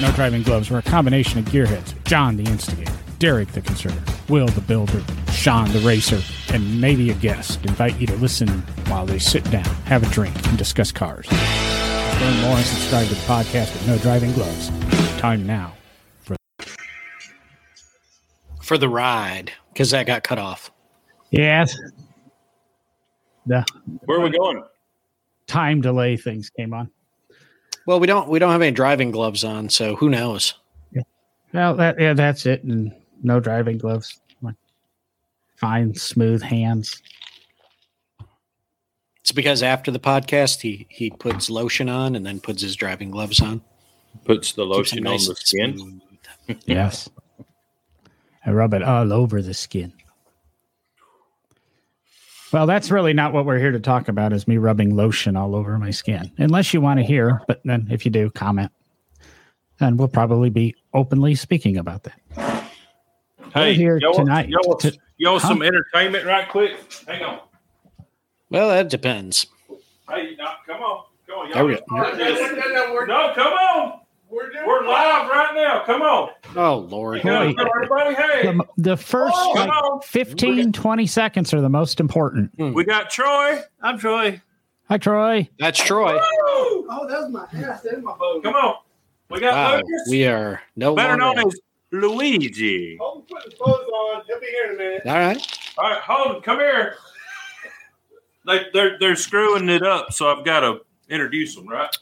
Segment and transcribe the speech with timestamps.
[0.00, 1.92] No Driving Gloves, we're a combination of gearheads.
[2.04, 6.20] John, the instigator, Derek, the conservative, Will, the builder, Sean, the racer,
[6.54, 7.64] and maybe a guest.
[7.66, 8.48] Invite you to listen
[8.88, 11.30] while they sit down, have a drink, and discuss cars.
[11.30, 14.68] Learn more and subscribe to the podcast at No Driving Gloves.
[15.20, 15.74] Time now
[16.22, 16.36] for
[18.62, 20.70] for the ride because that got cut off.
[21.30, 21.76] yes.
[23.46, 23.64] The
[24.04, 24.62] Where are we going?
[25.46, 26.90] time delay things came on.
[27.86, 30.54] Well, we don't we don't have any driving gloves on, so who knows?
[31.52, 32.62] Well, that yeah, that's it.
[32.62, 34.20] And no driving gloves.
[35.56, 37.02] Fine, smooth hands.
[39.20, 43.10] It's because after the podcast, he he puts lotion on and then puts his driving
[43.10, 43.60] gloves on.
[44.24, 46.02] Puts the Keeps it lotion on the skin.
[46.66, 47.08] Yes.
[48.44, 49.92] I rub it all over the skin.
[52.52, 55.54] Well, that's really not what we're here to talk about is me rubbing lotion all
[55.54, 56.32] over my skin.
[56.38, 58.72] Unless you want to hear, but then if you do, comment.
[59.78, 62.66] And we'll probably be openly speaking about that.
[63.54, 65.48] Hey, here y'all, want- tonight y'all, to- y'all Huh?
[65.48, 66.76] some entertainment right quick?
[67.06, 67.40] Hang on.
[68.50, 69.46] Well, that depends.
[70.08, 71.04] Hey, no, come on.
[71.28, 71.50] Come on.
[71.50, 71.96] Y'all we get go.
[71.96, 73.06] started this.
[73.06, 74.00] No, come on.
[74.30, 75.82] We're live right now.
[75.84, 76.30] Come on.
[76.56, 77.54] Oh Lord, Boy.
[77.58, 78.42] Everybody, hey.
[78.44, 80.00] The, the first Oh, like, come on.
[80.02, 82.50] 15, 20 seconds are the most important.
[82.56, 82.72] Hmm.
[82.72, 83.60] We got Troy.
[83.82, 84.40] I'm Troy.
[84.88, 85.48] Hi, Troy.
[85.58, 86.14] that's Troy.
[86.14, 86.20] Woo!
[86.90, 87.82] Oh, that was my ass.
[87.82, 88.42] That was my boat.
[88.42, 88.74] Come on.
[89.30, 90.08] We got Wow, Lucas.
[90.10, 91.54] we are no better known as
[91.92, 92.96] Luigi.
[93.00, 94.22] Hold put the clothes on.
[94.26, 95.02] He'll be here in a minute.
[95.06, 95.58] All right.
[95.78, 96.42] All right, hold on.
[96.42, 96.94] Come here.
[98.46, 101.94] They, they're they're screwing it up, so I've got to introduce them, right?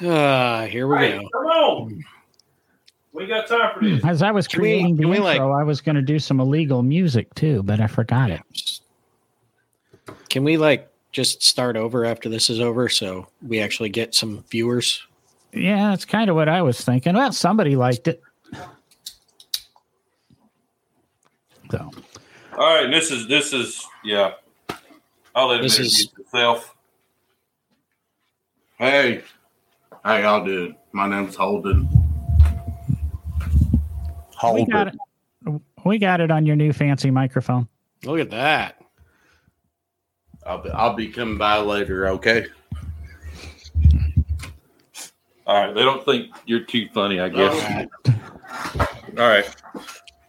[0.00, 1.28] Uh, here we Hey, go.
[1.32, 2.04] come on.
[3.12, 4.04] We got time for this.
[4.04, 6.40] As I was Can creating can the intro, like- I was going to do some
[6.40, 8.42] illegal music too, but I forgot it.
[10.30, 14.44] Can we like just start over after this is over so we actually get some
[14.50, 15.00] viewers?
[15.52, 17.14] Yeah, that's kind of what I was thinking.
[17.14, 18.20] Well, somebody liked it.
[21.70, 21.90] So,
[22.58, 24.32] All right, this is this is yeah.
[25.36, 26.74] I'll let This introduce is- himself.
[28.78, 29.22] Hey,
[30.04, 30.76] how y'all doing?
[30.92, 31.88] My name's Holden.
[34.52, 34.94] we got it.
[35.84, 37.68] We got it on your new fancy microphone.
[38.04, 38.80] Look at that.
[40.46, 42.46] I'll be, I'll be coming by later, okay?
[45.46, 47.88] All right, they don't think you're too funny, I guess.
[48.06, 48.18] Oh.
[49.18, 49.56] All right,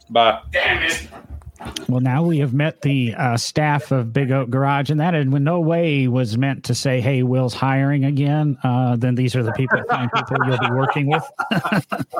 [0.09, 0.41] bye.
[0.52, 1.08] Damn it.
[1.88, 5.30] Well, now we have met the uh, staff of Big Oak Garage, and that in
[5.44, 9.54] no way was meant to say, "Hey, Will's hiring again." Uh, then these are the
[9.54, 11.24] people, fine people you'll be working with.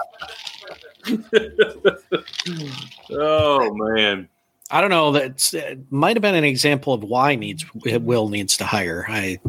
[3.12, 4.28] Oh man,
[4.72, 5.12] I don't know.
[5.12, 9.06] That it might have been an example of why needs Will needs to hire.
[9.08, 9.40] I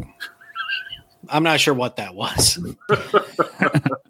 [1.29, 2.59] I'm not sure what that was.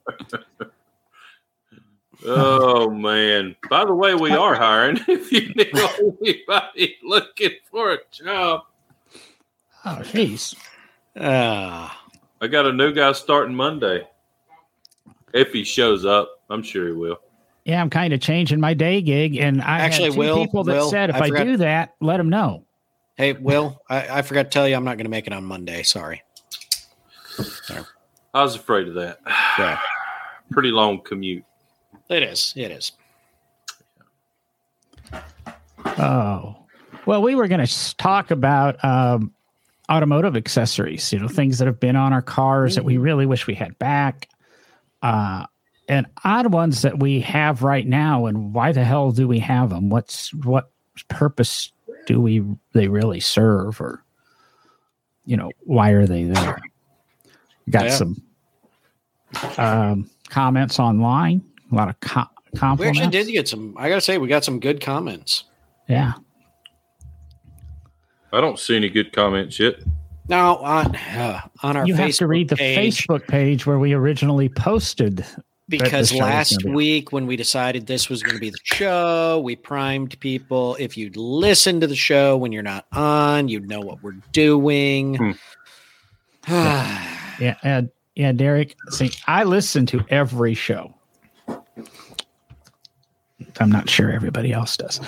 [2.27, 3.55] oh man.
[3.69, 4.99] By the way, we are hiring.
[5.07, 5.89] If you know
[6.21, 8.61] anybody looking for a job,
[9.85, 10.53] Oh, jeez.
[11.15, 11.89] Uh,
[12.41, 14.05] I got a new guy starting Monday.
[15.33, 17.19] If he shows up, I'm sure he will.
[17.63, 20.73] Yeah, I'm kind of changing my day gig, and I Actually, two Will- people that
[20.73, 22.63] Will, said if I I, do that, let them know.
[23.17, 25.43] hey, Will, I, I forgot to tell you I'm not going to make it on
[25.43, 25.83] Monday.
[25.83, 26.21] Sorry.
[28.33, 29.19] I was afraid of that.
[29.57, 29.79] Yeah.
[30.51, 31.43] Pretty long commute.
[32.09, 32.53] It is.
[32.55, 32.91] It is.
[35.85, 36.55] Oh,
[37.05, 39.33] well, we were going to talk about um,
[39.89, 43.47] automotive accessories, you know, things that have been on our cars that we really wish
[43.47, 44.27] we had back,
[45.01, 45.45] uh,
[45.89, 48.25] and odd ones that we have right now.
[48.25, 49.89] And why the hell do we have them?
[49.89, 50.69] What's what
[51.07, 51.71] purpose
[52.05, 52.43] do we
[52.73, 54.03] they really serve, or
[55.25, 56.59] you know, why are they there?
[57.69, 57.89] Got Yeah.
[57.91, 58.21] some
[59.57, 61.43] um, comments online.
[61.71, 63.75] A lot of co- We actually did get some.
[63.77, 65.43] I got to say, we got some good comments.
[65.87, 66.13] Yeah.
[68.33, 69.75] I don't see any good comments yet.
[70.27, 73.79] Now on uh, on our you Facebook have to read the page, Facebook page where
[73.79, 75.25] we originally posted.
[75.69, 80.19] because last week when we decided this was going to be the show, we primed
[80.19, 80.75] people.
[80.79, 85.37] If you'd listen to the show when you're not on, you'd know what we're doing.
[86.49, 87.81] Yeah, uh,
[88.15, 88.75] yeah, Derek.
[88.89, 90.93] See, I listen to every show.
[93.61, 94.99] I'm not sure everybody else does,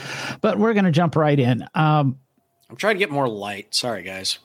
[0.42, 1.63] but we're going to jump right in.
[1.75, 2.18] Um,
[2.69, 3.74] I'm trying to get more light.
[3.74, 4.40] Sorry, guys.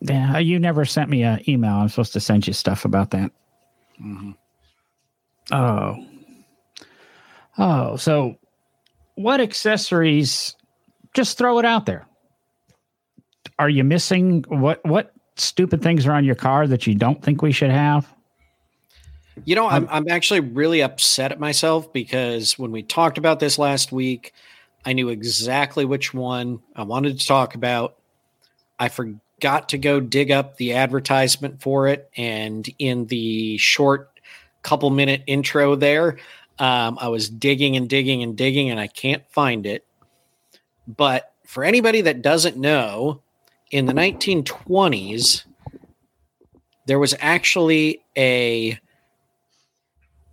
[0.00, 1.72] yeah, you never sent me an email.
[1.74, 3.30] I'm supposed to send you stuff about that.
[4.02, 4.34] Mhm.
[5.50, 6.06] Oh,
[7.58, 7.96] oh.
[7.96, 8.36] So,
[9.14, 10.54] what accessories?
[11.14, 12.06] Just throw it out there.
[13.58, 14.84] Are you missing what?
[14.84, 18.12] What stupid things are on your car that you don't think we should have?
[19.44, 23.58] You know, I'm I'm actually really upset at myself because when we talked about this
[23.58, 24.34] last week,
[24.84, 27.96] I knew exactly which one I wanted to talk about.
[28.78, 34.10] I forgot to go dig up the advertisement for it, and in the short
[34.62, 36.18] couple minute intro there,
[36.58, 39.84] um, I was digging and digging and digging, and I can't find it.
[40.86, 43.22] But for anybody that doesn't know,
[43.70, 45.44] in the 1920s,
[46.86, 48.78] there was actually a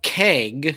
[0.02, 0.76] keg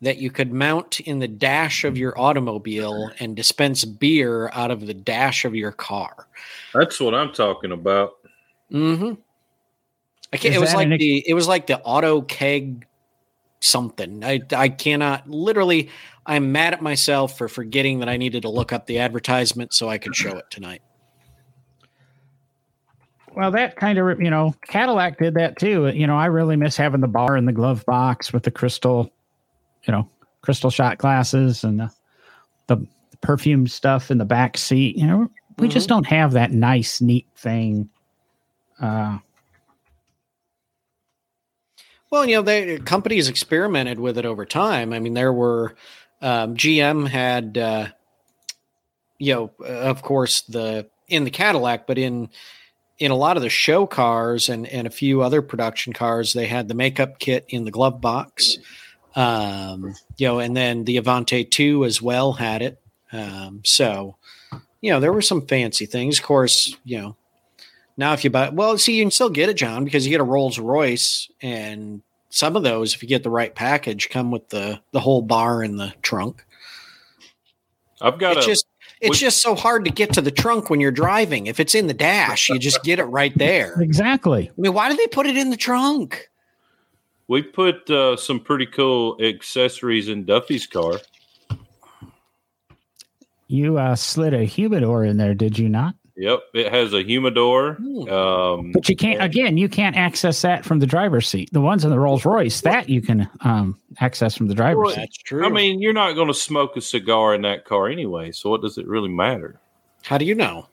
[0.00, 4.86] that you could mount in the dash of your automobile and dispense beer out of
[4.86, 6.26] the dash of your car.
[6.74, 8.14] That's what I'm talking about.
[8.70, 9.14] Mm-hmm.
[10.32, 12.86] I can't, Is it was like an- the it was like the auto keg
[13.60, 14.24] something.
[14.24, 15.90] I I cannot literally.
[16.26, 19.90] I'm mad at myself for forgetting that I needed to look up the advertisement so
[19.90, 20.80] I could show it tonight.
[23.36, 25.88] Well, that kind of, you know, Cadillac did that too.
[25.88, 29.12] You know, I really miss having the bar in the glove box with the crystal,
[29.84, 30.08] you know,
[30.42, 31.90] crystal shot glasses and the,
[32.68, 32.86] the
[33.20, 34.96] perfume stuff in the back seat.
[34.96, 37.88] You know, we just don't have that nice, neat thing.
[38.80, 39.18] Uh,
[42.14, 44.92] Well, you know, they companies experimented with it over time.
[44.92, 45.74] I mean, there were
[46.22, 47.88] um, GM had, uh,
[49.18, 52.28] you know, of course the in the Cadillac, but in
[52.98, 56.46] in a lot of the show cars and and a few other production cars, they
[56.46, 58.58] had the makeup kit in the glove box.
[59.16, 62.80] Um, you know, and then the Avanti Two as well had it.
[63.12, 64.16] Um, so,
[64.80, 66.18] you know, there were some fancy things.
[66.18, 67.16] Of course, you know,
[67.96, 70.20] now, if you buy, well, see, you can still get it, John, because you get
[70.20, 74.48] a Rolls Royce, and some of those, if you get the right package, come with
[74.48, 76.44] the the whole bar in the trunk.
[78.00, 78.66] I've got It's a just
[79.00, 81.46] it's we- just so hard to get to the trunk when you're driving.
[81.46, 83.80] If it's in the dash, you just get it right there.
[83.80, 84.48] exactly.
[84.50, 86.28] I mean, why do they put it in the trunk?
[87.28, 91.00] we put uh, some pretty cool accessories in Duffy's car.
[93.46, 95.94] You uh, slid a humidor in there, did you not?
[96.16, 97.74] Yep, it has a humidor.
[97.74, 98.08] Hmm.
[98.08, 101.50] Um, But you can't, again, you can't access that from the driver's seat.
[101.52, 105.00] The ones in the Rolls Royce, that you can um, access from the driver's seat.
[105.00, 105.44] That's true.
[105.44, 108.62] I mean, you're not going to smoke a cigar in that car anyway, so what
[108.62, 109.60] does it really matter?
[110.04, 110.68] how do you know?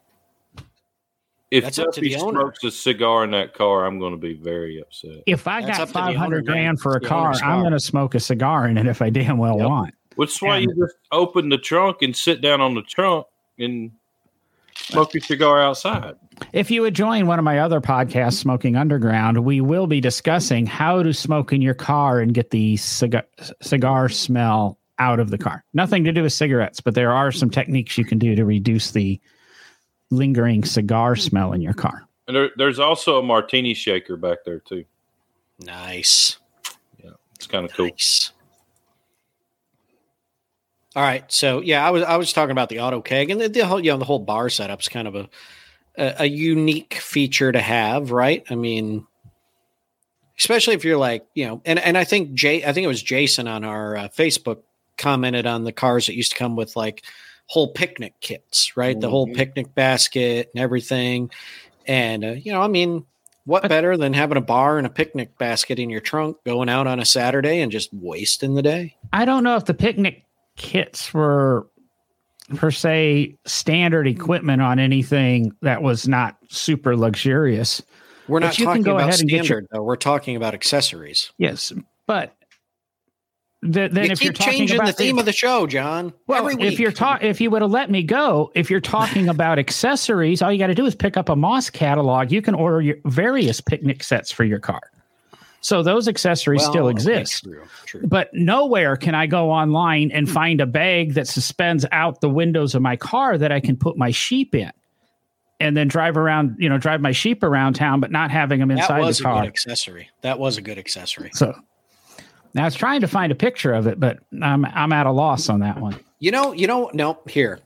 [1.52, 4.82] If That's up Duffy smokes a cigar in that car, I'm going to be very
[4.82, 5.24] upset.
[5.26, 7.34] If I That's got up to the owner, 500 grand for a It's the car,
[7.44, 9.68] I'm going to smoke a cigar in it if I damn well Yep.
[9.68, 9.94] want.
[10.16, 13.26] Which is why you just open the trunk and sit down on the trunk
[13.58, 13.92] and
[14.76, 16.16] smoke your cigar outside.
[16.54, 20.66] If you would join one of my other podcasts, Smoking Underground, we will be discussing
[20.66, 23.24] how to smoke in your car and get the cigar,
[23.62, 25.64] cigar smell out of the car.
[25.74, 28.92] Nothing to do with cigarettes, but there are some techniques you can do to reduce
[28.92, 29.20] the
[30.10, 32.08] lingering cigar smell in your car.
[32.28, 34.86] And there, there's also a martini shaker back there too.
[35.60, 36.38] Nice,
[37.04, 37.90] Yeah, It's kind of cool.
[40.94, 43.48] All right, so yeah, I was I was talking about the auto keg and the,
[43.48, 45.30] the whole you know the whole bar setup's kind of a,
[45.98, 48.44] a a unique feature to have, right?
[48.50, 49.08] I mean,
[50.38, 53.02] especially if you're like you know, and and I think Jay, I think it was
[53.02, 54.64] Jason on our uh, Facebook
[54.98, 57.06] commented on the cars that used to come with like
[57.48, 59.00] whole picnic kits, right?
[59.00, 59.36] The whole Mhm.
[59.36, 61.32] picnic basket and everything,
[61.88, 63.06] and uh, you know, I mean.
[63.46, 66.86] What better than having a bar and a picnic basket in your trunk, going out
[66.86, 68.96] on a Saturday and just wasting the day?
[69.12, 70.26] I don't know if the picnic
[70.58, 71.68] kits were
[72.56, 77.82] per se standard equipment on anything that was not super luxurious.
[78.28, 79.84] We're not talking about get your- standard, though.
[79.84, 81.32] We're talking about accessories.
[81.38, 81.74] Yes,
[82.08, 82.36] but
[83.64, 86.14] th- then you if you're changing about the theme of the show, John.
[86.28, 86.74] well, every week.
[86.74, 90.42] if you're talking, if you would have let me go, if you're talking about accessories,
[90.42, 92.32] all you got to do is pick up a Moss catalog.
[92.32, 94.82] You can order your various picnic sets for your car.
[95.62, 97.44] So those accessories Well, still exist.
[97.44, 98.02] True, true.
[98.04, 100.34] But nowhere can I go online and hmm.
[100.34, 103.96] find a bag that suspends out the windows of my car that I can put
[103.96, 104.72] my sheep in
[105.60, 108.70] and then drive around, you know, drive my sheep around town, but not having them
[108.70, 109.44] That inside was the a good car.
[109.44, 110.10] accessory.
[110.22, 111.30] That was a good accessory.
[111.34, 111.54] So
[112.56, 115.12] now I was trying to find a picture of it, but I'm I'm at a
[115.12, 116.00] loss on that one.
[116.20, 117.60] You know, you know, no, here.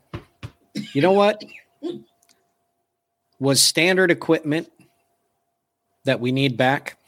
[0.92, 1.42] You know what?
[3.38, 4.70] Was standard equipment
[6.04, 6.98] that we need back?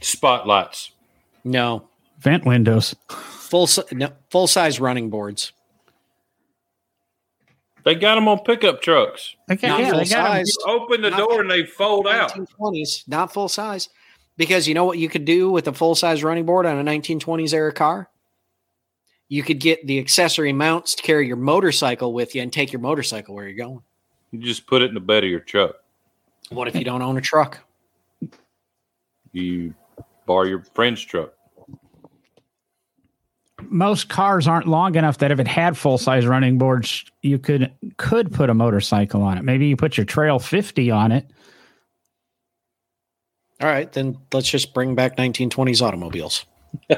[0.00, 0.92] Spotlights.
[1.44, 1.88] No.
[2.20, 2.94] Vent windows.
[3.08, 5.52] Full no, full size running boards.
[7.84, 9.36] They got them on pickup trucks.
[9.50, 10.52] Okay, Not yeah, full they got 'em- size.
[10.66, 12.30] You open the Not door full- and they fold out.
[12.32, 13.88] 1920s, not full size.
[14.36, 16.82] Because you know what you could do with a full size running board on a
[16.82, 18.08] 1920s era car?
[19.28, 22.80] You could get the accessory mounts to carry your motorcycle with you and take your
[22.80, 23.82] motorcycle where you're going.
[24.32, 25.76] You just put it in the bed of your truck.
[26.50, 27.60] What if you don't own a truck?
[29.34, 29.74] You
[30.26, 31.34] Borrow your friend's truck.
[33.62, 37.72] Most cars aren't long enough that if it had full size running boards, you could
[37.96, 39.44] could put a motorcycle on it.
[39.44, 41.30] Maybe you put your Trail 50 on it.
[43.60, 46.44] All right, then let's just bring back 1920s automobiles.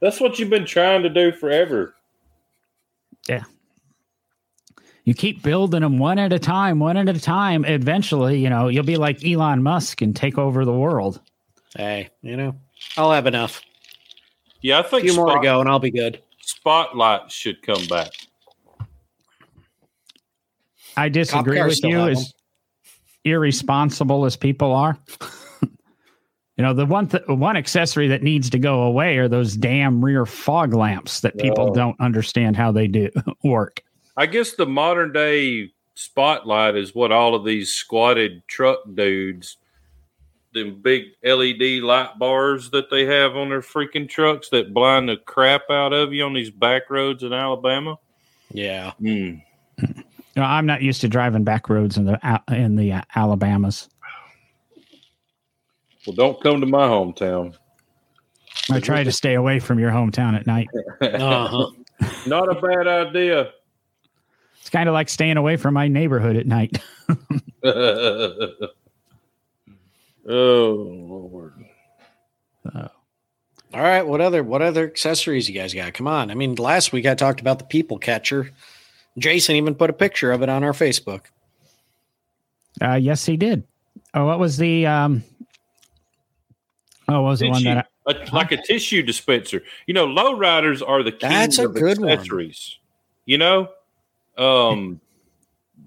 [0.00, 1.94] That's what you've been trying to do forever.
[3.28, 3.44] Yeah.
[5.04, 7.64] You keep building them one at a time, one at a time.
[7.66, 11.20] Eventually, you know, you'll be like Elon Musk and take over the world.
[11.76, 12.54] Hey, you know,
[12.96, 13.62] I'll have enough.
[14.60, 16.22] Yeah, I think few more to go, and I'll be good.
[16.40, 18.10] Spotlight should come back.
[20.96, 22.32] I disagree with you have as
[23.24, 24.96] irresponsible as people are.
[25.62, 25.68] you
[26.58, 30.24] know, the one th- one accessory that needs to go away are those damn rear
[30.24, 31.74] fog lamps that people Oh.
[31.74, 33.10] don't understand how they do
[33.44, 33.82] work.
[34.16, 39.56] I guess the modern day spotlight is what all of these squatted truck dudes,
[40.54, 45.16] them big LED light bars that they have on their freaking trucks that blind the
[45.16, 47.98] crap out of you on these back roads in Alabama.
[48.50, 48.92] Yeah.
[48.98, 49.40] You
[50.36, 53.88] know, I'm not used to driving back roads in the in the uh, Alabamas.
[56.06, 57.56] Well, don't come to my hometown.
[58.70, 60.68] I try to stay away from your hometown at night.
[61.00, 61.70] Uh-huh.
[62.26, 63.50] Not a bad idea.
[64.60, 66.78] It's kind of like staying away from my neighborhood at night.
[70.28, 71.54] oh Lord.
[73.74, 74.02] All right.
[74.06, 75.94] What other what other accessories you guys got?
[75.94, 76.30] Come on.
[76.30, 78.50] I mean, last week I talked about the people catcher.
[79.18, 81.22] Jason even put a picture of it on our Facebook.
[82.80, 83.64] Uh, yes, he did.
[84.14, 85.24] Oh, what was the um?
[87.08, 87.88] Oh, what was the one Tissue, that?
[88.06, 89.62] I, a- like a tissue dispenser.
[89.86, 92.10] You know, lowriders are the king That's a of good one.
[92.10, 92.78] accessories.
[93.26, 93.68] You know,
[94.38, 95.00] um,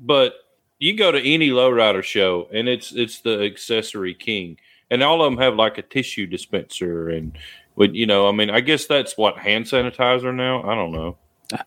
[0.01, 0.34] but
[0.79, 4.57] you go to any lowrider show and it's it's the accessory king,
[4.91, 7.38] and all of them have like a tissue dispenser and.
[7.77, 8.27] Would you know?
[8.27, 10.63] I mean, I guess that's what hand sanitizer now.
[10.63, 11.15] I don't know.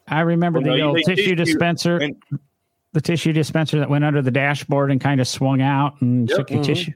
[0.09, 1.99] I remember Well, the you old tissue tissue dispenser.
[1.99, 2.17] and-
[2.95, 6.37] the tissue dispenser that went under the dashboard and kind of swung out and Yep.
[6.37, 6.67] took your Mhm.
[6.67, 6.93] tissue,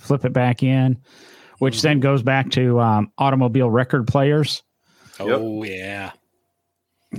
[0.00, 0.98] flip it back in,
[1.60, 4.64] which then goes back to um, automobile record players.
[5.20, 5.28] Yep.
[5.40, 6.10] Oh yeah.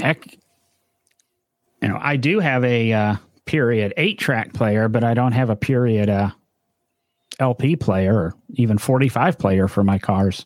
[0.01, 0.27] Heck,
[1.81, 3.15] you know, I do have a uh,
[3.49, 6.29] period eight track player, but I don't have a period uh,
[7.39, 10.45] LP player or even 45 player for my cars.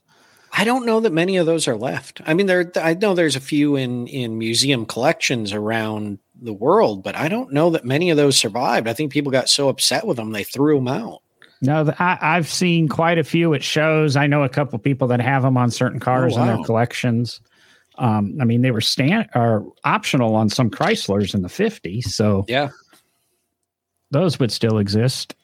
[0.53, 2.21] I don't know that many of those are left.
[2.25, 2.71] I mean, there.
[2.75, 7.51] I know there's a few in in museum collections around the world, but I don't
[7.51, 8.87] know that many of those survived.
[8.87, 11.21] I think people got so upset with them they threw them out.
[11.61, 14.15] No, I, I've seen quite a few at shows.
[14.15, 16.55] I know a couple people that have them on certain cars in wow.
[16.55, 17.41] their collections.
[17.97, 22.45] Um, I mean, they were stand or optional on some Chryslers in the 50s, so
[22.47, 22.69] Yeah.
[24.13, 25.35] Those would still exist.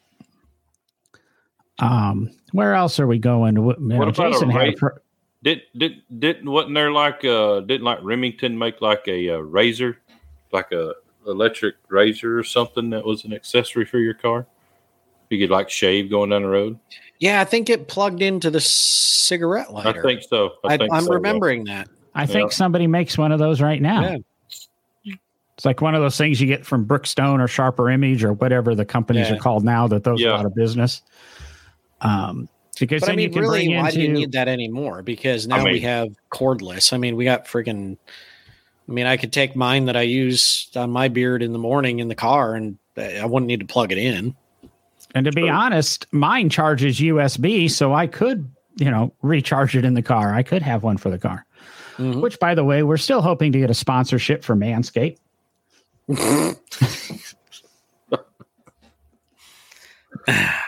[1.79, 3.55] Um, where else are we going?
[3.55, 5.01] You know, What about a Jason had a Ray- per-
[5.43, 9.97] Did did didn't wasn't there like uh didn't like Remington make like a, uh razor,
[10.51, 10.93] like a
[11.27, 14.45] electric razor or something that was an accessory for your car?
[15.29, 16.79] You could like shave going down the road.
[17.19, 19.99] Yeah, I think it plugged into the cigarette lighter.
[19.99, 20.53] I think so.
[20.65, 21.15] I I, think am so, yeah.
[21.15, 21.87] remembering that.
[22.15, 22.55] I think Yeah.
[22.55, 24.01] somebody makes one of those right now.
[24.01, 24.17] Yeah.
[25.59, 28.73] It's like one of those things you get from Brookstone or Sharper Image or whatever
[28.75, 29.35] the companies Yeah.
[29.35, 30.29] are called now that those Yeah.
[30.29, 31.01] are out of business.
[31.99, 32.47] Um,
[32.79, 35.01] because But I then you mean, can really, bring why do you need that anymore?
[35.01, 36.93] Because now I we have cordless.
[36.93, 37.97] I mean, we got freaking.
[38.87, 41.99] I mean, I could take mine that I use on my beard in the morning
[41.99, 44.35] in the car, and I wouldn't need to plug it in.
[45.13, 45.49] and to be True.
[45.49, 48.47] honest, mine charges USB, so I could,
[48.77, 50.33] you know, recharge it in the car.
[50.33, 51.45] I could have one for the car.
[51.97, 52.21] Mhm.
[52.21, 55.17] Which, by the way, we're still hoping to get a sponsorship for Manscaped.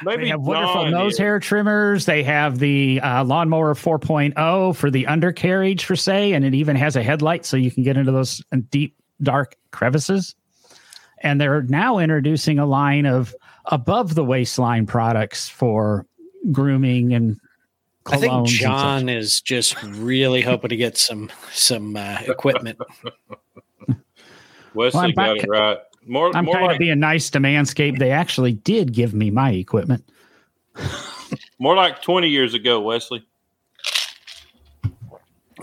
[0.03, 1.17] Maybe They have wonderful John nose is.
[1.17, 2.05] hair trimmers.
[2.05, 6.95] They have the uh, lawnmower 4.0 for the undercarriage, for say, and it even has
[6.95, 10.35] a headlight so you can get into those deep, dark crevices.
[11.19, 16.05] And they're now introducing a line of above the waistline products for
[16.51, 17.39] grooming and
[18.05, 18.59] I think colognes and such.
[18.59, 22.79] John is just really hoping to get some some uh, equipment.
[24.73, 25.77] Well, Wesley I'm got back- it right.
[26.07, 27.99] More I'm more kind like of being nice to Manscaped.
[27.99, 30.03] They actually did give me my equipment.
[31.59, 33.23] more like twenty years ago, Wesley.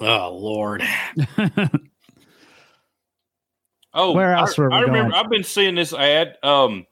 [0.01, 0.83] Oh Lord,
[3.95, 5.25] Oh, Where else I, were we I remember going?
[5.25, 6.37] I've been seeing this ad.
[6.45, 6.87] Um,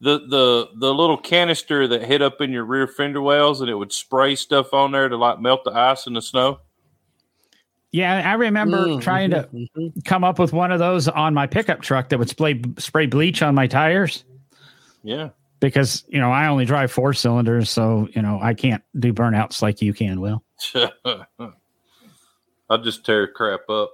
[0.00, 3.74] the the the little canister that hit up in your rear fender wells, and it
[3.74, 6.60] would spray stuff on there to like melt the ice in the snow.
[7.92, 10.04] Yeah, I remember Mm, trying to mhm, mhm.
[10.04, 13.42] come up with one of those on my pickup truck that would spray spray bleach
[13.42, 14.24] on my tires.
[15.02, 15.30] Yeah,
[15.60, 19.62] because you know I only drive four cylinders, so you know I can't do burnouts
[19.62, 20.20] like you can.
[20.20, 20.42] Will
[22.70, 23.90] I'll just tear crap up.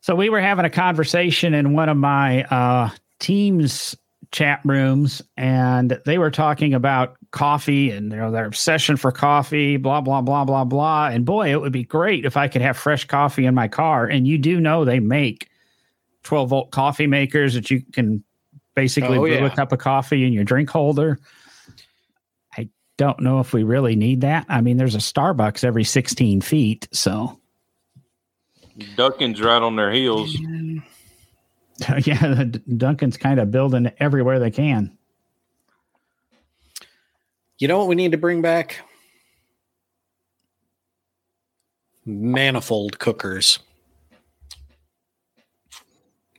[0.00, 3.96] so we were having a conversation in one of my uh, teams
[4.34, 9.76] chat rooms, and they were talking about coffee and you know their obsession for coffee,
[9.76, 11.06] blah blah blah blah blah.
[11.06, 14.06] And boy, it would be great if I could have fresh coffee in my car.
[14.06, 15.48] And you do know they make
[16.24, 18.24] twelve volt coffee makers that you can
[18.74, 19.46] basically Oh, brew yeah.
[19.46, 21.20] a cup of coffee in your drink holder.
[22.58, 24.46] I don't know if we really need that.
[24.48, 27.38] I mean, there's a Starbucks every 16 feet, so
[28.96, 30.36] Dunkin's right on their heels.
[32.04, 34.96] yeah, the Dunkin's kind of building everywhere they can.
[37.58, 38.80] You know what we need to bring back?
[42.04, 43.58] Manifold cookers.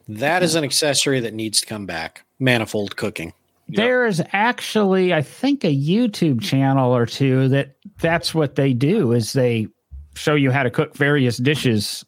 [0.07, 2.23] That is an accessory that needs to come back.
[2.39, 3.33] Manifold cooking.
[3.69, 3.77] Yep.
[3.77, 9.11] There is actually, I think, a YouTube channel or two that that's what they do
[9.11, 9.67] is they
[10.15, 12.05] show you how to cook various dishes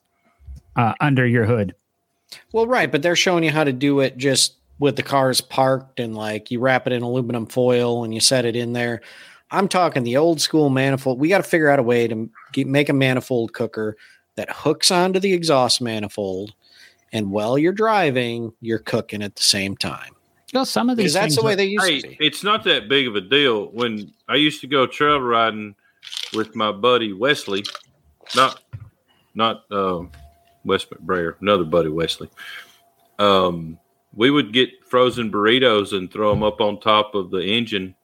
[0.75, 1.73] uh, under your hood.
[2.53, 5.99] Well, right, but they're showing you how to do it just with the cars parked
[5.99, 9.01] and like you wrap it in aluminum foil and you set it in there.
[9.49, 11.19] I'm talking the old school manifold.
[11.19, 13.95] We got to figure out a way to get, make a manifold cooker
[14.35, 16.53] that hooks onto the exhaust manifold,
[17.11, 20.11] and while you're driving, you're cooking at the same time.
[20.53, 22.17] Well, some of these that's the way are- they used Hey, to be.
[22.19, 23.67] it's not that big of a deal.
[23.71, 25.75] When I used to go trail riding
[26.33, 27.63] with my buddy Wesley,
[28.35, 28.61] not
[29.33, 30.11] not um,
[30.67, 32.29] Wes McBrayer, another buddy Wesley.
[33.19, 33.79] Um,
[34.13, 37.95] we would get frozen burritos and throw them up on top of the engine,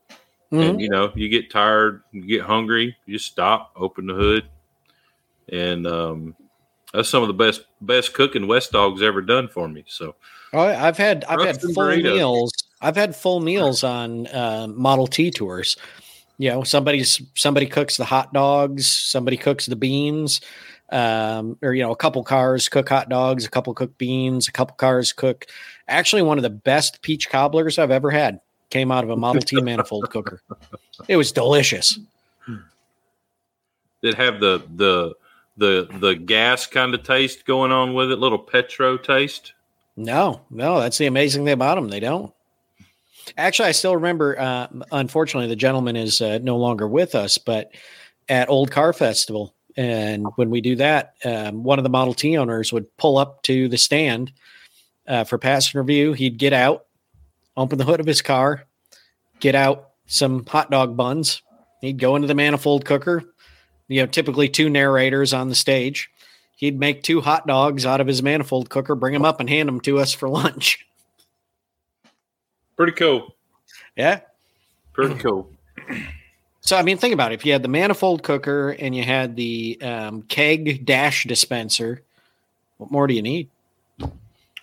[0.51, 0.70] Mhm.
[0.70, 4.46] and you know, you get tired, you get hungry, you just stop, open the hood,
[5.50, 6.36] and um,
[6.93, 9.84] that's some of the best best cooking West Dog's ever done for me.
[9.88, 10.15] So
[10.53, 12.03] Oh, I've had I've had full burritos.
[12.03, 12.51] meals.
[12.82, 15.77] I've had full meals on uh, Model T tours.
[16.38, 20.41] You know, somebody's somebody cooks the hot dogs, somebody cooks the beans,
[20.93, 24.51] um, or you know, a couple cars cook hot dogs, a couple cook beans, a
[24.51, 25.48] couple cars cook.
[25.87, 28.39] Actually, one of the best peach cobblers I've ever had
[28.70, 30.41] came out of a Model T manifold cooker.
[31.07, 32.00] It was delicious.
[34.01, 35.15] that have the the
[35.57, 39.53] the the gas kind of taste going on with it, little petro taste.
[39.96, 41.87] No, no, that's the amazing thing about them.
[41.87, 42.31] They don't.
[43.37, 44.39] Actually, I still remember.
[44.39, 47.72] Uh, unfortunately, the gentleman is uh, no longer with us, but
[48.29, 52.38] at Old Car Festival, and when we do that, um, one of the Model T
[52.38, 54.31] owners would pull up to the stand
[55.07, 56.14] uh, for passenger view.
[56.14, 56.86] He'd get out,
[57.57, 58.66] open the hood of his car,
[59.40, 61.42] get out some hot dog buns.
[61.81, 63.24] He'd go into the manifold cooker.
[63.88, 66.09] You know, typically two narrators on the stage
[66.64, 69.68] he'd make two hot dogs out of his manifold cooker, bring them up, and hand
[69.68, 70.86] them to us for lunch.
[72.77, 73.36] Pretty cool.
[73.98, 74.22] Yeah.
[74.94, 75.51] Pretty cool.
[76.65, 77.35] So I mean, think about it.
[77.35, 82.01] If you had the manifold cooker and you had the um, keg dash dispenser,
[82.77, 83.49] what more do you need?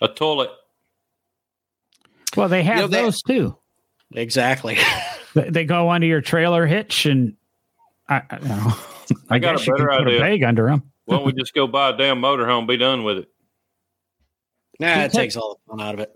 [0.01, 0.49] A toilet.
[2.35, 3.55] well, they have know, they- those too.
[4.13, 4.77] Exactly.
[5.33, 7.37] They, they go under your trailer hitch, and
[8.09, 8.73] I, I, don't know.
[9.29, 10.17] I, I got a guess you can better put idea.
[10.17, 10.83] a bag under them.
[11.05, 13.29] Why don't we just go buy a damn motorhome, and be done with it?
[14.81, 16.13] nah, it takes all the fun out of it.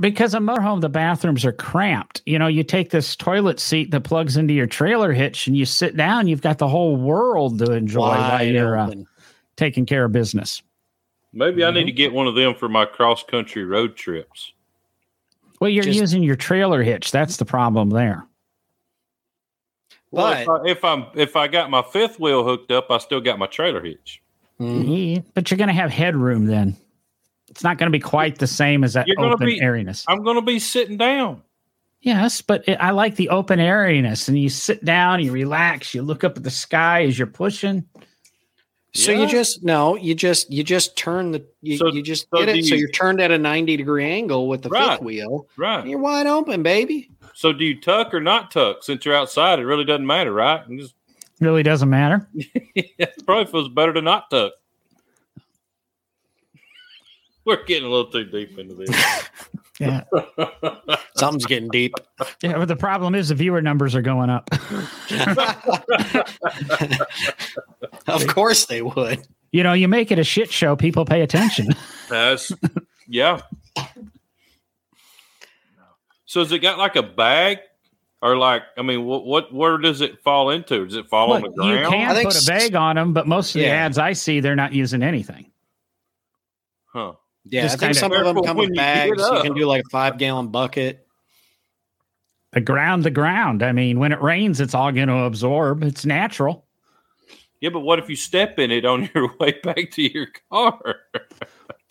[0.00, 2.22] Because a motorhome, the bathrooms are cramped.
[2.24, 5.64] You know, you take this toilet seat that plugs into your trailer hitch, and you
[5.64, 6.28] sit down.
[6.28, 8.92] You've got the whole world to enjoy while you're uh,
[9.56, 10.62] taking care of business.
[11.32, 11.86] Maybe I need Mm-hmm.
[11.86, 14.52] to get one of them for my cross country road trips.
[15.60, 17.10] Well, you're Just- using your trailer hitch.
[17.10, 18.24] That's the problem there.
[20.12, 22.98] Well, But- if, I, if I'm if I got my fifth wheel hooked up, I
[22.98, 24.22] still got my trailer hitch.
[24.60, 25.16] Mhm.
[25.16, 26.76] Yeah, But you're going to have headroom then.
[27.48, 30.04] It's not going to be quite the same as that You're gonna open be- airiness.
[30.08, 31.42] I'm going to be sitting down.
[32.00, 36.02] Yes, but it, I like the open airiness, and you sit down, you relax, you
[36.02, 37.84] look up at the sky as you're pushing.
[38.94, 39.22] So Yeah.
[39.22, 42.48] you just no, you just you just turn the you, So- you just so get
[42.50, 42.54] it.
[42.54, 44.92] do so you- you're turned at a ninety degree angle with the Right.
[44.92, 45.46] fifth wheel.
[45.56, 45.86] Right.
[45.86, 47.10] You're wide open, baby.
[47.34, 48.82] So do you tuck or not tuck?
[48.84, 50.66] Since you're outside, it really doesn't matter, right?
[50.66, 50.94] And just,
[51.40, 52.28] Really doesn't matter.
[52.74, 54.52] it probably feels better to not tuck.
[57.48, 58.90] We're getting a little too deep into this.
[59.80, 60.02] Yeah,
[61.16, 61.94] Something's getting deep.
[62.42, 62.58] yeah.
[62.58, 64.50] But the problem is the viewer numbers are going up.
[68.08, 69.24] of course they would.
[69.52, 71.68] you know, you make it a shit show, people pay attention.
[72.10, 72.50] That's
[73.06, 73.42] yeah.
[76.24, 77.58] So has it got like a bag,
[78.20, 80.86] or like I mean, what what where does it fall into?
[80.86, 83.12] Does it fall on Look, the you can I think put a bag on them,
[83.12, 85.52] but most of the ads I see, they're not using anything.
[86.86, 87.12] Huh.
[87.50, 89.16] Yeah, Just I think some of them come when with bags.
[89.18, 89.44] You up.
[89.44, 91.06] can do like a five gallon bucket.
[92.52, 93.62] the ground, the ground.
[93.62, 95.82] I mean, when it rains, it's all going to absorb.
[95.82, 96.64] It's natural.
[97.60, 100.96] Yeah, but what if you step in it on your way back to your car?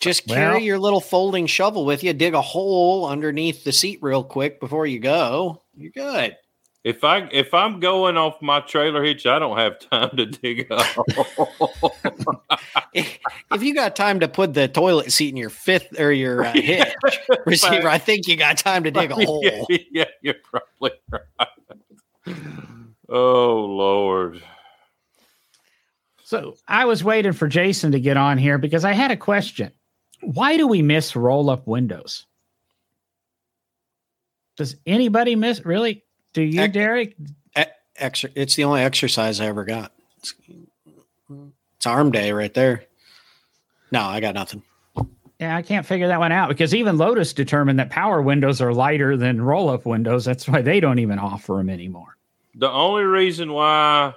[0.00, 2.12] Just carry Well- your little folding shovel with you.
[2.12, 5.62] Dig a hole underneath the seat real quick before you go.
[5.76, 6.36] You're good.
[6.84, 10.70] If I if I'm going off my trailer hitch, I don't have time to dig
[10.70, 11.96] a hole.
[12.94, 16.52] if you got time to put the toilet seat in your fifth or your uh,
[16.54, 16.94] hitch
[17.46, 19.40] receiver, I think you got time to dig a hole.
[19.42, 21.48] yeah, yeah, you're probably right.
[23.08, 24.42] Oh Lord.
[26.22, 29.72] So I was waiting for Jason to get on here because I had a question.
[30.20, 32.26] Why do we miss roll up windows?
[34.58, 36.04] Does anybody miss really?
[36.32, 37.16] Do you, Ec- Derek?
[38.00, 39.92] Exer- it's the only exercise I ever got.
[40.18, 40.32] It's,
[41.76, 42.84] it's arm day right there.
[43.90, 44.62] No, I got nothing.
[45.40, 48.72] Yeah, I can't figure that one out because even Lotus determined that power windows are
[48.72, 50.24] lighter than roll up windows.
[50.24, 52.16] That's why they don't even offer them anymore.
[52.54, 54.14] The only reason why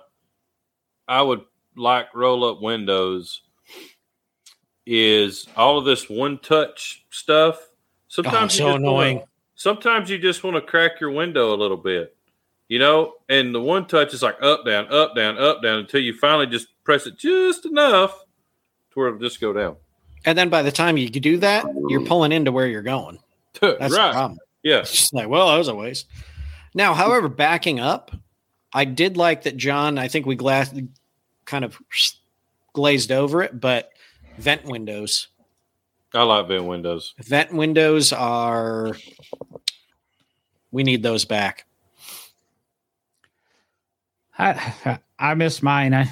[1.07, 1.41] I would
[1.75, 3.41] like roll up windows
[4.85, 7.57] is all of this one touch stuff.
[7.61, 7.67] Oh,
[8.07, 9.23] Sometimes Oh, so just wanna- annoying.
[9.61, 12.15] Sometimes you just want to crack your window a little bit,
[12.67, 16.01] you know, and the one touch is like up, down, up, down, up, down until
[16.01, 18.11] you finally just press it just enough
[18.91, 19.75] to where it'll just go down.
[20.25, 23.19] And then by the time you do that, you're pulling into where you're going.
[23.61, 24.39] That's the problem.
[24.63, 24.79] Yeah.
[24.79, 26.07] It's just like, well, that was a waste.
[26.73, 28.11] Now, however, backing up,
[28.73, 30.73] I did like that John, I think we glass
[31.45, 31.77] kind of
[32.73, 33.91] glazed over it, but
[34.37, 35.27] vent windows.
[36.13, 37.13] I like vent windows.
[37.19, 38.95] Vent windows are
[40.71, 41.65] we need those back.
[44.37, 45.93] I I miss mine.
[45.93, 46.11] I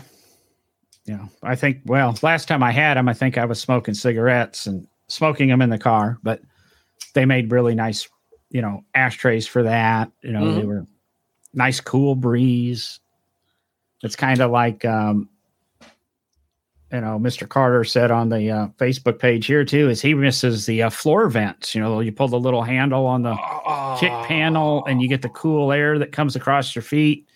[1.06, 3.94] you know, I think well, last time I had them, I think I was smoking
[3.96, 6.42] cigarettes and smoking them in the car, but
[7.16, 8.08] they made really nice,
[8.52, 10.12] you know, ashtrays for that.
[10.22, 10.68] You know, they Mhm.
[10.68, 10.88] were
[11.54, 13.00] nice cool breeze.
[14.04, 15.30] It's kind of like um
[16.92, 17.48] you know, Mr.
[17.48, 21.30] Carter said on the uh, Facebook page here too, is he misses the uh, floor
[21.30, 21.76] vents.
[21.76, 23.36] You know, you pull the little handle on the
[24.00, 27.28] kick panel and you get the cool air that comes across your feet.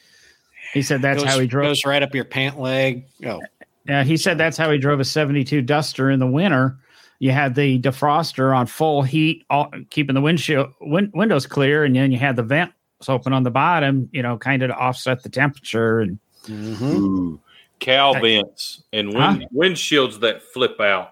[0.73, 1.67] He said that's goes, how he drove.
[1.67, 3.05] goes right up your pant leg.
[3.25, 3.41] Oh,
[3.87, 6.79] Yeah, he said that's how he drove a 72 Duster in the winter.
[7.19, 11.95] You had the defroster on full heat, all, keeping the windshield win, windows clear, and
[11.95, 12.73] then you had the vents
[13.07, 15.99] open on the bottom, you know, kind of to offset the temperature.
[15.99, 17.39] And mhm.
[17.83, 17.85] Ooh.
[17.85, 19.47] Cowl vents and wind, Huh?
[19.53, 21.11] windshields that flip out.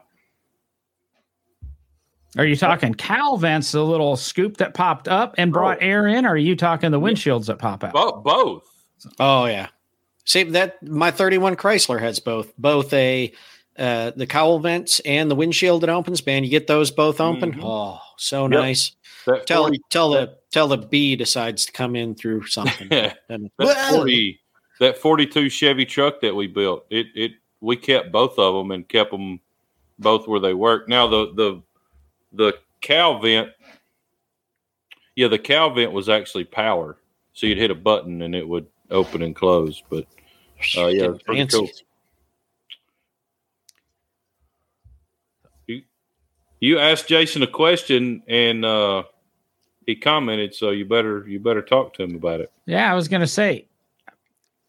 [2.37, 6.25] are you talking cowl vents, the little scoop that popped up and brought air in?
[6.25, 7.93] Or are you talking the windshields that pop out?
[7.93, 8.63] Bo- both.
[9.19, 9.67] Oh yeah.
[10.25, 13.33] See that my 31 Chrysler has both both a
[13.77, 16.43] uh the cowl vents and the windshield that opens, man.
[16.43, 17.53] You get those both open.
[17.53, 17.63] Mhm.
[17.63, 18.51] Oh, so Yep.
[18.51, 18.91] nice.
[19.25, 22.87] That Tell 40, tell the tell the bee decides to come in through something.
[23.27, 24.39] That 40
[24.81, 26.85] that 42 Chevy truck that we built.
[26.89, 29.39] It it we kept both of them and kept them
[29.99, 30.89] both where they work.
[30.89, 31.63] Now the the
[32.33, 33.51] the cowl vent
[35.15, 36.97] yeah, the cowl vent was actually power.
[37.33, 40.05] So you'd hit a button and it would open and close, but
[40.75, 41.69] uh, yeah, it's pretty cool.
[45.67, 45.83] You,
[46.59, 49.03] you asked Jason a question and uh,
[49.85, 52.51] he commented, so you better you better talk to him about it.
[52.65, 53.67] Yeah, I was going to say,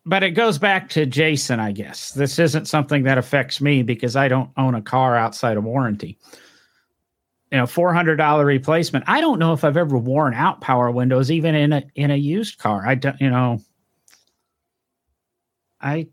[0.04, 2.12] but it goes back to Jason, I guess.
[2.12, 6.18] This isn't something that affects me because I don't own a car outside of warranty.
[7.50, 9.04] You know, four hundred dollar replacement.
[9.06, 12.16] I don't know if I've ever worn out power windows, even in a in a
[12.16, 12.86] used car.
[12.86, 13.60] I don't, you know,
[15.80, 16.08] I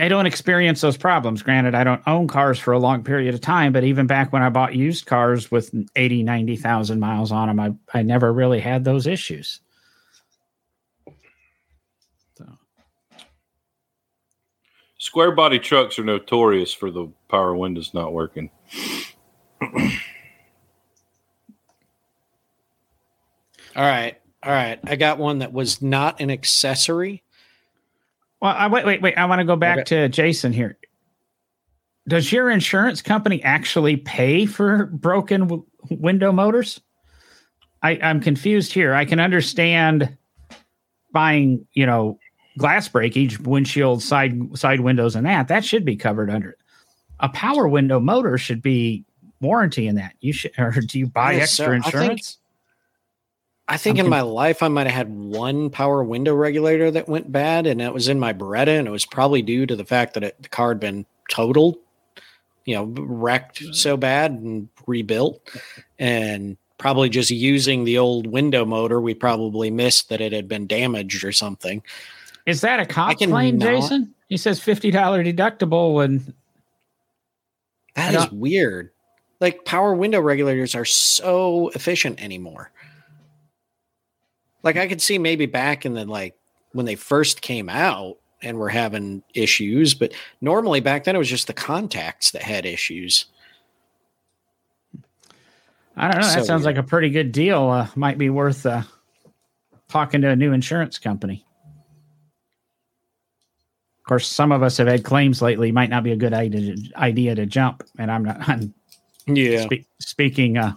[0.00, 1.42] I don't experience those problems.
[1.42, 4.42] Granted, I don't own cars for a long period of time, but even back when
[4.42, 8.84] I bought used cars with 80, 90,000 miles on them, I, I never really had
[8.84, 9.60] those issues.
[15.02, 18.50] Square body trucks are notorious for the power windows not working.
[19.60, 19.68] All
[23.74, 24.16] right.
[24.44, 24.78] All right.
[24.84, 27.24] I got one that was not an accessory.
[28.40, 29.18] well, I, wait, wait, wait.
[29.18, 30.78] I want to go back to Jason here.
[32.06, 36.80] Does your insurance company actually pay for broken w- window motors?
[37.82, 38.94] I, I'm confused here.
[38.94, 40.16] I can understand
[41.12, 42.20] buying, you know,
[42.58, 45.48] glass breakage, windshield, side side windows, and that.
[45.48, 46.58] That should be covered under it.
[47.20, 49.04] A power window motor should be
[49.40, 50.14] warranty in that.
[50.20, 52.38] You should, or do you buy Yes, extra I insurance?
[53.68, 56.90] I think I'm in con- my life I might have had one power window regulator
[56.90, 59.76] that went bad, and it was in my Beretta, and it was probably due to
[59.76, 61.78] the fact that it, the car had been totaled,
[62.64, 65.40] you know, wrecked so bad and rebuilt,
[65.98, 69.00] and probably just using the old window motor.
[69.00, 71.82] We probably missed that it had been damaged or something.
[72.46, 74.14] Is that a cop claim, not- Jason?
[74.28, 76.32] He says fifty dollar deductible, and
[77.94, 78.90] That is weird.
[79.40, 82.70] Like power window regulators are so efficient anymore.
[84.62, 86.34] Like I could see maybe back in the like
[86.72, 91.28] when they first came out and were having issues, but normally back then it was
[91.28, 93.26] just the contacts that had issues.
[95.96, 96.26] I don't know.
[96.26, 96.76] That So sounds weird.
[96.76, 97.68] like a pretty good deal.
[97.68, 98.82] Uh, might be worth uh,
[99.88, 101.44] talking to a new insurance company.
[104.12, 105.72] Course, some of us have had claims lately.
[105.72, 108.46] Might not be a good idea, idea to jump, and I'm not.
[108.46, 108.74] I'm
[109.26, 109.62] Yeah.
[109.62, 110.74] spe- speaking uh,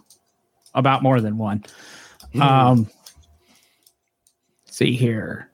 [0.73, 1.65] about more than one.
[2.31, 2.41] Hmm.
[2.41, 2.89] Um,
[4.63, 5.49] see here,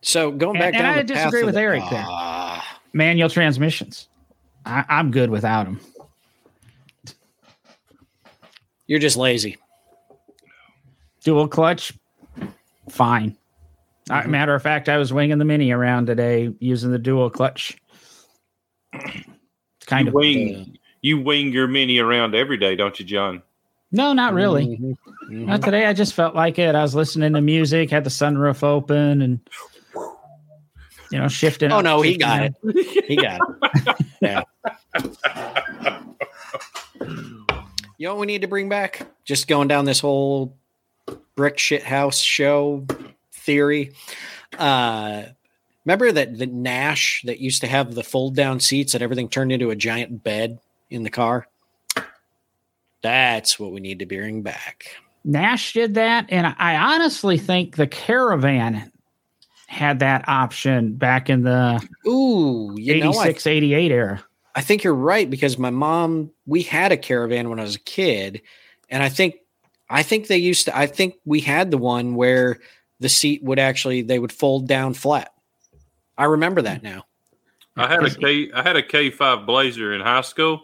[0.00, 2.06] So going back and down I disagree with the- Eric there.
[2.08, 4.08] Ah, manual transmissions.
[4.64, 5.78] I, I'm good without them.
[8.86, 9.58] you're just lazy.
[11.22, 11.92] Dual clutch,
[12.88, 13.36] fine.
[14.10, 14.26] Uh, Mhm.
[14.28, 17.76] matter of fact, I was winging the mini around today using the dual clutch.
[18.92, 23.42] It's kind you of wing, you wing your mini around every day, don't you, John?
[23.92, 24.66] no, not really.
[24.66, 24.96] Mhm.
[25.30, 25.46] Mhm.
[25.46, 25.86] Not today.
[25.86, 26.74] I just felt like it.
[26.74, 29.40] I was listening to music, had the sunroof open, and
[31.10, 31.72] you know, shifting.
[31.72, 32.54] Oh up, no, he got down.
[32.64, 33.04] it.
[33.06, 33.96] He got it.
[34.20, 34.42] Yeah.
[38.00, 39.08] You know what we need to bring back?
[39.24, 40.56] Just going down this whole
[41.34, 42.86] brick shit house show
[43.48, 43.92] theory.
[44.58, 45.22] Uh
[45.84, 49.52] remember that the Nash that used to have the fold down seats that everything turned
[49.52, 51.48] into a giant bed in the car?
[53.02, 54.84] That's what we need to bring back.
[55.24, 58.90] Nash did that, and I honestly think the Caravan
[59.66, 64.24] had that option back in the Ooh, you know, I 86, 88 era.
[64.54, 67.80] I think you're right because my mom, we had a caravan when I was a
[67.80, 68.42] kid,
[68.90, 69.36] and I think,
[69.90, 70.76] I think they used to.
[70.76, 72.58] I think we had the one where
[73.00, 75.32] the seat would actually they would fold down flat.
[76.16, 77.04] I remember that now.
[77.76, 78.50] I had a K.
[78.52, 80.62] I had a K five Blazer in high school,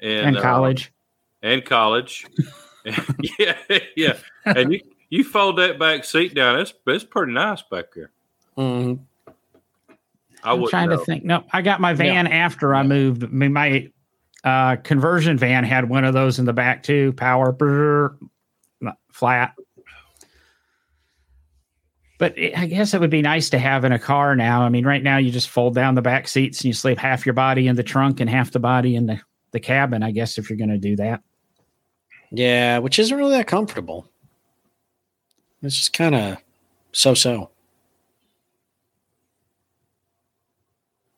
[0.00, 0.92] and, And uh, college.
[1.42, 2.26] and college.
[3.38, 3.56] yeah,
[3.94, 4.16] yeah.
[4.44, 6.58] And you you fold that back seat down.
[6.58, 8.10] It's it's pretty nice back there.
[8.56, 9.00] Mhm.
[10.42, 11.24] I I'm would trying to think.
[11.24, 13.24] No, I got my van after I moved.
[13.24, 13.90] I mean, my
[14.42, 17.12] uh, conversion van had one of those in the back too.
[17.12, 18.16] Power, brrr,
[19.12, 19.54] flat.
[22.20, 24.60] But it, I guess it would be nice to have in a car now.
[24.60, 27.24] I mean, right now you just fold down the back seats and you sleep half
[27.24, 29.20] your body in the trunk and half the body in the,
[29.52, 30.02] the cabin.
[30.02, 31.22] I guess if you're going to do that.
[32.30, 34.06] Yeah, which isn't really that comfortable.
[35.62, 36.36] It's just kind of
[36.92, 37.50] so so.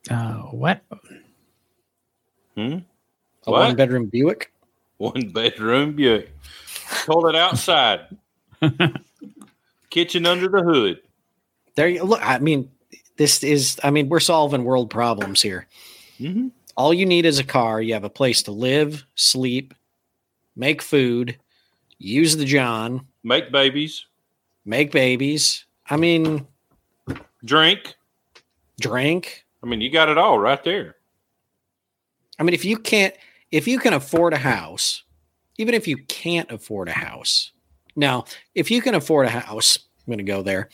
[0.09, 0.81] Uh, what?
[2.55, 2.77] Hmm?
[3.45, 3.59] A What?
[3.59, 4.53] one bedroom Buick.
[4.97, 6.33] One bedroom Buick.
[7.05, 8.07] Call it outside.
[9.93, 10.99] Kitchen under the hood.
[11.75, 12.19] There you look.
[12.23, 12.67] I mean,
[13.17, 13.79] this is.
[13.83, 15.67] I mean, we're solving world problems here.
[16.19, 16.47] Mm-hmm.
[16.75, 17.79] All you need is a car.
[17.79, 19.75] You have a place to live, sleep,
[20.55, 21.37] make food,
[21.99, 24.05] use the John, Make babies.
[24.65, 25.65] make babies.
[25.87, 26.47] I mean,
[27.45, 27.93] Drink.
[28.79, 29.45] drink.
[29.61, 30.95] I mean, you got it all right there.
[32.39, 33.13] I mean, if you can't,
[33.51, 35.03] if you can afford a house,
[35.59, 37.51] even if you can't afford a house,
[37.95, 38.25] now,
[38.55, 40.69] if you can afford a house, I'm going to go there.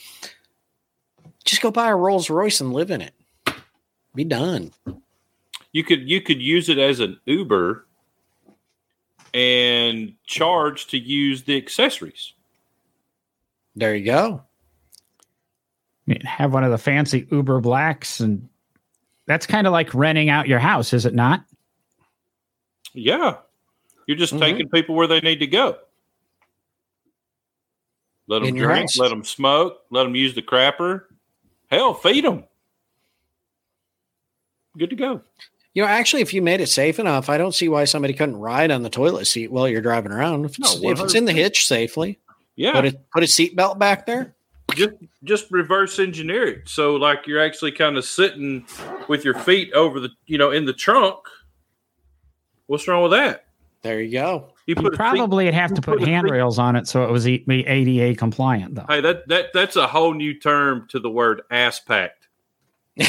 [1.46, 3.14] Just go buy a Rolls Royce and live in it.
[4.16, 4.72] Be done.
[5.72, 7.86] You could you could use it as an Uber
[9.34, 12.34] and charge to use the accessories.
[13.76, 14.44] There you go.
[16.24, 18.50] Have one of the fancy Uber Blacks, and
[19.28, 21.46] that's kind of like renting out your house, is it not?
[22.94, 23.38] Yeah.
[24.08, 24.40] You're just Mhm.
[24.40, 25.78] taking people where they need to go.
[28.30, 28.98] Let them drink, house.
[28.98, 31.06] let them smoke, let them use the crapper.
[31.72, 32.44] Hell, feed them.
[34.78, 35.22] Good to go.
[35.74, 38.38] You know, actually, if you made it safe enough, I don't see why somebody couldn't
[38.38, 40.46] ride on the toilet seat while you're driving around.
[40.46, 42.20] If it's, No, if it's in the hitch safely,
[42.56, 42.74] Yeah.
[42.74, 44.36] put it put a seatbelt back there.
[44.76, 44.92] just
[45.24, 46.70] just reverse engineer it.
[46.70, 48.66] So like you're actually kind of sitting
[49.08, 51.18] with your feet over the you know in the trunk.
[52.68, 53.46] What's wrong with that?
[53.82, 54.54] There you go.
[54.70, 57.10] You you probably would have to put put a seat- handrails on it so it
[57.10, 58.86] was ADA compliant, though.
[58.88, 62.28] Hey, that that that's a whole new term to the word ass packed.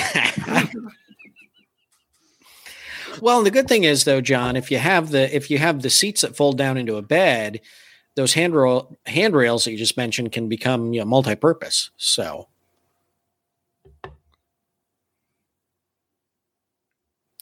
[3.20, 5.82] well, and the good thing is though, John, if you have the if you have
[5.82, 7.60] the seats that fold down into a bed,
[8.14, 11.90] those handrail handrails that you just mentioned can become you know multi-purpose.
[11.98, 12.48] So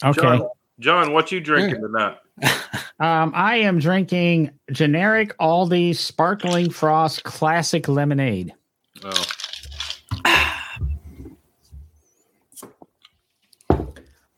[0.05, 0.21] Okay.
[0.21, 0.49] John,
[0.81, 2.19] John, what you drinking tonight?
[3.01, 8.53] Um, I am drinking generic Aldi sparkling frost classic lemonade.
[9.05, 9.25] Oh,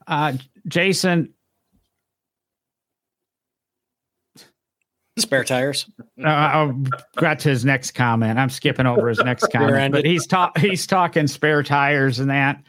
[0.06, 0.34] Uh,
[0.66, 1.32] Jason,
[5.18, 5.88] Spare tires.
[6.22, 6.74] uh, I
[7.16, 8.38] got to his next comment.
[8.38, 12.62] I'm skipping over his next comment, but he's ta- he's talking spare tires and that.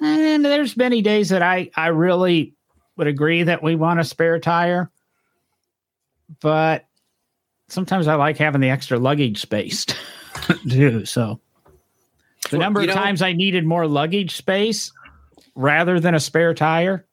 [0.00, 2.54] And there's many days that I I really
[2.98, 4.90] would agree that we want a spare tire,
[6.40, 6.84] but
[7.68, 9.86] sometimes I like having the extra luggage space
[10.68, 11.04] too.
[11.06, 11.40] So
[12.50, 14.92] the Well, number of know- times I needed more luggage space
[15.54, 17.06] rather than a spare tire.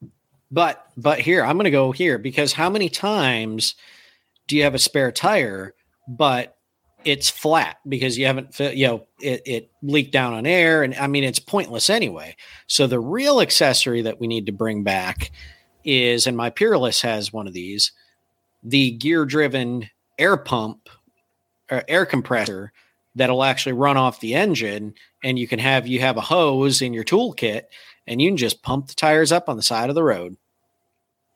[0.50, 3.74] But but here, I'm going to go here because how many times
[4.46, 5.74] do you have a spare tire,
[6.06, 6.56] but
[7.04, 11.08] it's flat because you haven't, you know, it, it leaked down on air, and I
[11.08, 12.36] mean it's pointless anyway.
[12.68, 15.32] So the real accessory that we need to bring back
[15.86, 17.92] is, and my Peerless has one of these,
[18.62, 20.88] the gear-driven air pump
[21.70, 22.72] or air compressor
[23.14, 24.94] that'll actually run off the engine,
[25.24, 27.62] and you can have you have a hose in your toolkit
[28.06, 30.36] and you can just pump the tires up on the side of the road.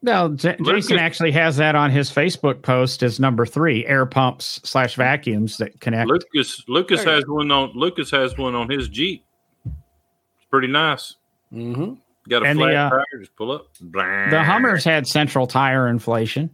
[0.03, 4.07] No, J- Lucas- Jason actually has that on his Facebook post as number three: air
[4.07, 6.09] pumps slash vacuums that connect.
[6.09, 9.25] Lucas Lucas has one on Lucas has one on his Jeep.
[9.67, 11.17] It's pretty nice.
[11.53, 11.95] Mm-hmm.
[12.29, 13.69] Got a And the, flat uh, tire, just pull up.
[13.81, 16.51] The Hummers had central tire inflation,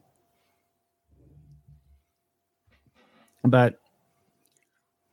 [3.45, 3.79] but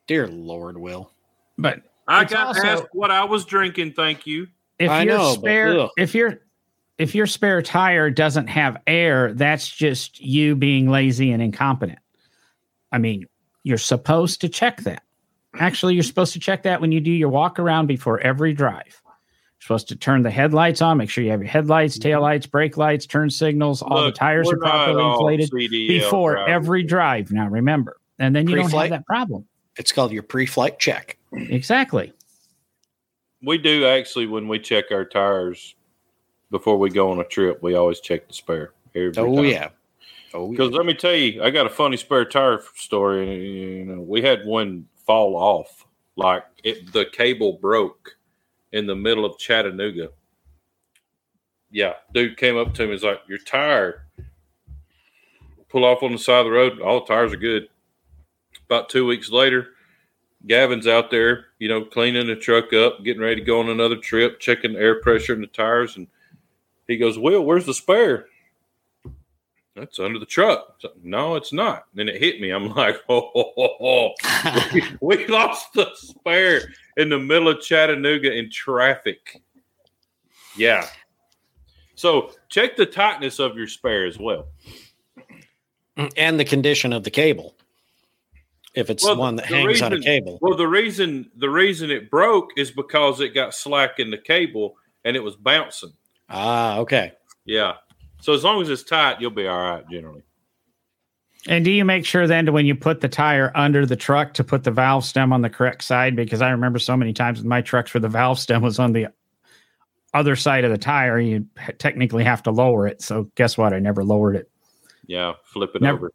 [0.08, 1.12] Dear Lord, Will.
[1.58, 3.94] but I got also- asked what I was drinking.
[3.94, 4.48] Thank you.
[4.80, 5.90] if I your know, but spare ugh.
[5.98, 6.42] if your
[6.98, 12.00] if your spare tire doesn't have air, that's just you being lazy and incompetent.
[12.92, 13.26] I mean,
[13.64, 15.02] you're supposed to check that.
[15.56, 19.02] Actually, you're supposed to check that when you do your walk around before every drive.
[19.64, 22.02] You're supposed to turn the headlights on, make sure you have your headlights, mm-hmm.
[22.10, 26.52] tail lights, brake lights, turn signals, all the tires we're properly inflated CDL before drivers.
[26.54, 27.32] every drive.
[27.32, 28.90] Now remember, and then you don't have Pre-flight?
[28.90, 29.46] that problem.
[29.78, 31.18] It's called your pre-flight check.
[31.32, 32.12] Exactly.
[33.42, 35.76] We do actually when we check our tires
[36.52, 37.64] before we go on a trip.
[37.64, 38.74] We always check the spare.
[38.94, 39.46] Every Oh time.
[39.46, 39.70] yeah.
[40.34, 40.58] Oh yeah.
[40.58, 43.80] Because let me tell you, I got a funny spare tire story.
[43.80, 45.86] You know, we had one fall off,
[46.18, 48.18] like it, the cable broke
[48.74, 50.10] in the middle of Chattanooga.
[51.72, 52.92] Yeah, dude came up to me.
[52.92, 54.02] He's like, "You're tired."
[55.70, 56.80] pull off on the side of the road.
[56.82, 57.68] All the tires are good."
[58.66, 59.74] About two weeks later,
[60.46, 63.96] Gavin's out there, you know, cleaning the truck up, getting ready to go on another
[63.96, 66.08] trip, checking the air pressure in the tires, and
[66.88, 68.28] he goes, "Will, where's the spare?"
[69.76, 70.76] That's under the truck.
[70.80, 71.86] So, no, it's not.
[71.96, 72.52] Then it hit me.
[72.52, 74.70] I'm like, oh, oh, oh, oh.
[74.74, 74.84] We,
[75.18, 76.62] we lost the spare
[76.98, 79.42] in the middle of Chattanooga in traffic.
[80.56, 80.88] Yeah.
[81.96, 84.48] So check the tightness of your spare as well.
[86.18, 87.56] and the condition of the cable.
[88.76, 90.40] If it's Well, one that hangs on a cable.
[90.42, 94.76] Well, the reason the reason it broke is because it got slack in the cable
[95.06, 95.94] and it was bouncing.
[96.30, 97.14] Ah, okay.
[97.46, 97.74] Yeah.
[98.24, 100.24] So as long as it's tight, you'll be all right generally.
[101.50, 104.34] And do you make sure then to when you put the tire under the truck
[104.36, 106.16] to put the valve stem on the correct side?
[106.16, 108.94] Because I remember so many times with my trucks where the valve stem was on
[108.94, 109.08] the
[110.14, 111.46] other side of the tire, you
[111.80, 113.02] technically have to lower it.
[113.02, 113.74] So guess what?
[113.74, 114.50] I never lowered it.
[115.06, 116.12] Yeah, flip it Never- over.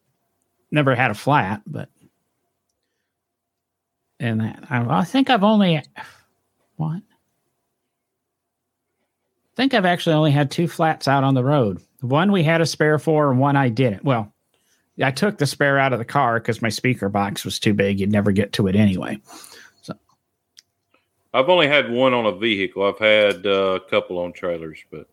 [0.71, 1.91] Never had a flat, but
[4.19, 5.83] and that I, I think I've only
[6.77, 7.03] what?
[7.03, 7.17] I
[9.57, 11.83] think I've actually only had two flats out on the road.
[12.01, 14.05] One we had a spare for, and one I didn't.
[14.05, 14.33] Well,
[15.03, 18.01] I took the spare out of the car because my speaker box was too big.
[18.01, 19.21] You'd never get to it anyway.
[19.83, 19.95] So
[21.35, 22.85] I've only had one on a vehicle.
[22.85, 25.09] I've had uh, a couple on trailers, but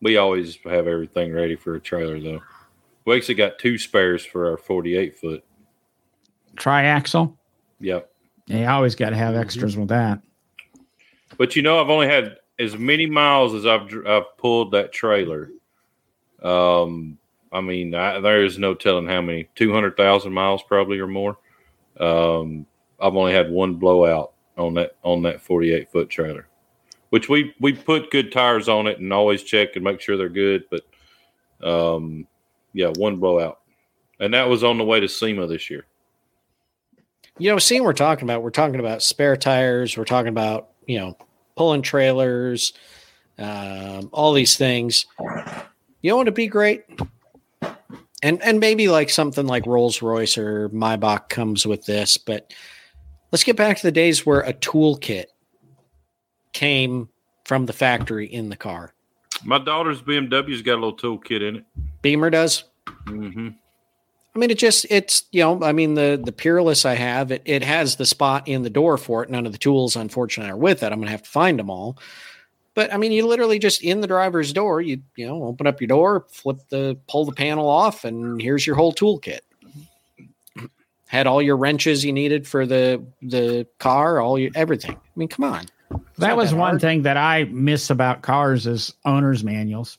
[0.00, 2.42] we always have everything ready for a trailer, though.
[3.04, 5.44] We actually got two spares for our 48 foot.
[6.56, 7.34] Triaxle.
[7.80, 8.10] Yep.
[8.46, 10.20] Yeah, you always got to have extras with that.
[11.36, 15.50] But you know, I've only had as many miles as I've I've pulled that trailer.
[16.42, 17.18] Um,
[17.52, 21.06] I mean, I, there is no telling how many two hundred thousand miles probably or
[21.06, 21.38] more.
[22.00, 22.66] Um,
[23.00, 26.48] I've only had one blowout on that on that forty eight foot trailer,
[27.10, 30.28] which we we put good tires on it and always check and make sure they're
[30.28, 30.64] good.
[30.70, 32.26] But um,
[32.72, 33.60] yeah, one blowout,
[34.18, 35.86] and that was on the way to SEMA this year.
[37.38, 40.98] You know, seeing we're talking about, we're talking about spare tires, we're talking about, you
[40.98, 41.16] know,
[41.56, 42.74] pulling trailers,
[43.38, 45.06] um, all these things.
[46.02, 46.84] You know what would be great?
[48.22, 52.52] And and maybe like something like Rolls Royce or Maybach comes with this, but
[53.32, 55.26] let's get back to the days where a toolkit
[56.52, 57.08] came
[57.44, 58.94] from the factory in the car.
[59.44, 61.64] My daughter's BMW's got a little toolkit in it.
[62.02, 62.64] Beamer does.
[63.06, 63.48] hmm
[64.34, 67.42] I mean, it just it's you know, I mean the the Peerless I have it
[67.44, 69.30] it has the spot in the door for it.
[69.30, 70.92] None of the tools, unfortunately, are with it.
[70.92, 71.98] I'm gonna have to find them all.
[72.74, 75.80] But I mean, you literally just in the driver's door, you you know, open up
[75.80, 79.40] your door, flip the pull the panel off, and here's your whole toolkit.
[81.06, 84.92] Had all your wrenches you needed for the the car, all your everything.
[84.92, 85.66] I mean, come on.
[85.90, 89.98] It's That not was one thing that I miss about cars is owner's manuals,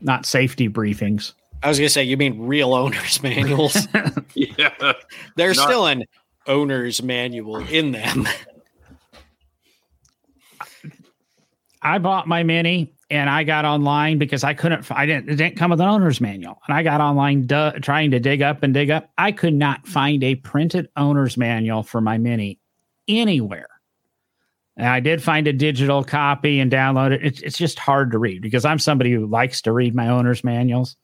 [0.00, 1.34] not safety briefings.
[1.62, 3.76] I was gonna say, you mean real owner's manuals?
[4.34, 4.92] Yeah.
[5.36, 6.04] There's Not- still an
[6.46, 8.26] owner's manual in them.
[11.86, 14.90] I bought my Mini and I got online because I couldn't.
[14.90, 15.30] I didn't.
[15.30, 17.46] It didn't come with an owner's manual, and I got online
[17.80, 19.08] trying to dig up and dig up.
[19.16, 22.58] I could not find a printed owner's manual for my Mini
[23.06, 23.68] anywhere.
[24.76, 27.24] And I did find a digital copy and download it.
[27.24, 30.42] It's, it's just hard to read because I'm somebody who likes to read my owner's
[30.42, 30.96] manuals.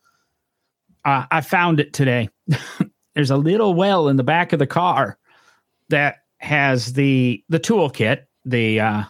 [1.05, 2.29] Uh, I found it today.
[3.15, 5.17] There's a little well in the back of the car
[5.91, 9.05] that has the the toolkit, the uh,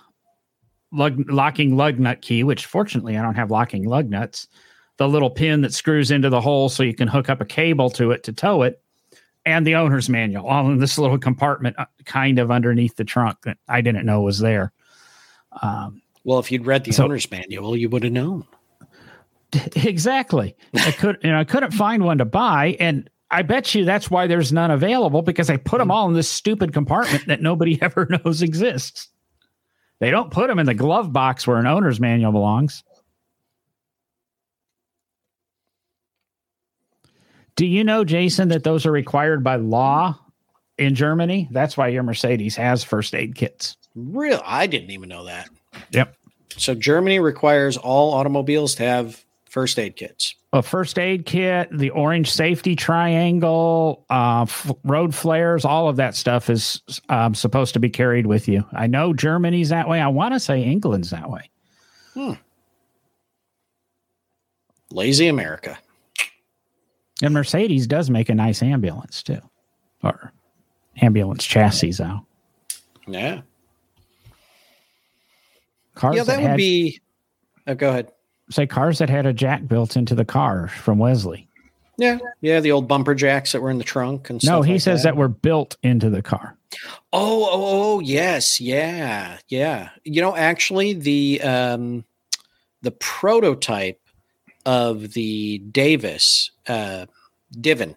[0.92, 4.46] lug, locking lug nut key, which fortunately I don't have locking lug nuts.
[4.98, 7.90] The little pin that screws into the hole so you can hook up a cable
[7.90, 8.80] to it to tow it,
[9.44, 13.38] and the owner's manual, all in this little compartment, uh, kind of underneath the trunk
[13.44, 14.72] that I didn't know was there.
[15.62, 18.44] Um, Well, if you'd read the So- owner's manual, you would have known.
[19.76, 20.54] exactly.
[20.74, 24.10] I could, you know, I couldn't find one to buy, and I bet you that's
[24.10, 27.78] why there's none available because I put them all in this stupid compartment that nobody
[27.82, 29.08] ever knows exists.
[30.02, 32.82] They don't put them in the glove box where an owner's manual belongs.
[37.54, 40.18] Do you know, Jason, that those are required by law
[40.76, 41.46] in Germany?
[41.52, 43.76] That's why your Mercedes has first aid kits.
[43.94, 45.48] Real, I didn't even know that.
[45.92, 46.16] Yep.
[46.56, 50.34] So Germany requires all automobiles to have first aid kits.
[50.52, 56.14] A first aid kit, the orange safety triangle, uh, f- road flares, all of that
[56.14, 58.64] stuff is um, supposed to be carried with you.
[58.72, 60.00] I know Germany's that way.
[60.00, 61.50] I want to say England's that way.
[62.12, 62.32] Hmm.
[64.90, 65.78] Lazy America.
[67.22, 69.40] And Mercedes does make a nice ambulance too,
[70.02, 70.32] or
[71.00, 72.26] ambulance chassis though.
[73.06, 73.40] Yeah.
[75.94, 77.00] Cars yeah, that would had, be.
[77.66, 78.12] Oh, go ahead.
[78.52, 81.48] Say cars that had a jack built into the car from Wesley.
[81.98, 84.80] Yeah, yeah, the old bumper jacks that were in the trunk and No, he like
[84.82, 85.16] says that.
[85.16, 86.56] were built into the car.
[87.12, 89.90] Oh, oh, oh, yes, yeah, yeah.
[90.04, 92.04] You know, actually, the um,
[92.82, 94.00] the prototype
[94.64, 97.06] of the Davis uh,
[97.52, 97.96] Divan.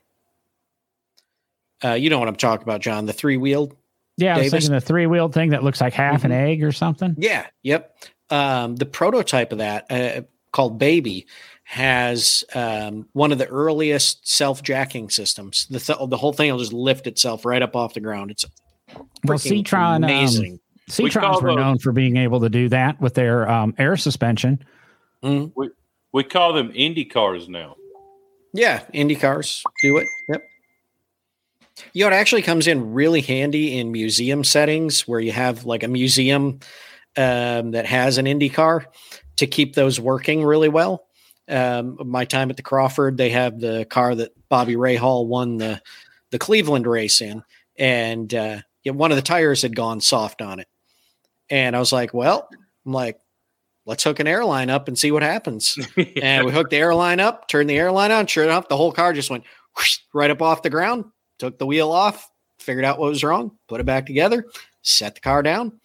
[1.83, 3.05] Uh, you know what I'm talking about, John?
[3.05, 3.75] The three wheeled.
[4.17, 4.63] Yeah, I was Davis?
[4.65, 7.15] thinking the three wheeled thing that looks like half an egg or something.
[7.17, 7.97] Yeah, yep.
[8.29, 10.21] Um, the prototype of that, uh,
[10.55, 11.27] called Baby,
[11.63, 15.67] has um, one of the earliest self jacking systems.
[15.69, 18.31] The th- the whole thing will just lift itself right up off the ground.
[18.31, 18.45] It's
[19.25, 20.59] Well, freaking Citroën, um, amazing.
[20.99, 23.73] We Citroëns call were those- known for being able to do that with their um,
[23.77, 24.63] air suspension.
[25.23, 25.51] Mhm.
[26.13, 27.75] We call them Indy cars now.
[28.53, 30.07] Yeah, Indy cars do it.
[30.29, 30.43] Yep.
[31.93, 35.83] You know, it actually comes in really handy in museum settings where you have like
[35.83, 36.59] a museum
[37.17, 38.85] um, that has an Indy car
[39.37, 41.07] to keep those working really well.
[41.47, 45.81] Um, my time at the Crawford, they have the car that Bobby Rahal won the
[46.31, 47.43] the Cleveland race in,
[47.77, 50.67] and uh, one of the tires had gone soft on it.
[51.49, 52.49] And I was like, well,
[52.85, 53.19] I'm like,
[53.85, 55.77] let's hook an airline up and see what happens
[56.21, 58.27] and we hooked the airline up, turned the airline on.
[58.27, 59.43] Sure enough, the whole car just went
[59.77, 61.05] whoosh, right up off the ground.
[61.37, 62.29] Took the wheel off,
[62.59, 64.45] figured out what was wrong, put it back together,
[64.81, 65.79] set the car down.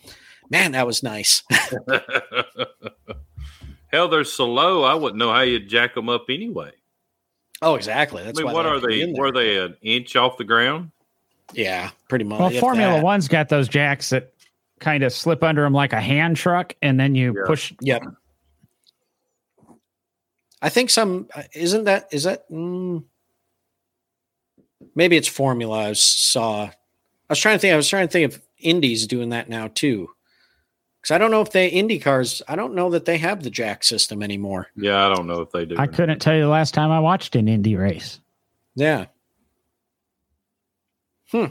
[0.49, 1.43] Man, that was nice.
[3.93, 4.85] Hell, they're so low.
[4.85, 6.71] I wouldn't know how you'd jack them up anyway.
[7.63, 8.23] oh, exactly.
[8.23, 9.13] That's I mean, why what are have to be they?
[9.19, 10.91] Were they an inch off the ground?
[11.53, 12.39] Yeah, pretty much.
[12.39, 13.05] Well, Formula that.
[13.05, 14.33] One's got those jacks that
[14.79, 17.43] kind of slip under them like a hand truck, and then you Yeah.
[17.47, 17.73] push.
[17.81, 18.03] Yep.
[20.63, 23.03] I think some isn't that is that mm,
[24.95, 25.89] maybe it's formula.
[25.89, 26.65] I saw.
[26.67, 26.73] I
[27.29, 27.73] was trying to think.
[27.73, 30.11] I was trying to think of Indies doing that now too,
[31.01, 32.43] because I don't know if they Indy cars.
[32.47, 34.69] I don't know that they have the jack system anymore.
[34.77, 35.77] Yeah, I don't know if they do.
[35.77, 35.95] I or not.
[35.95, 38.21] couldn't tell you the last time I watched an Indy race.
[38.75, 39.07] Yeah.
[41.31, 41.47] Hmm.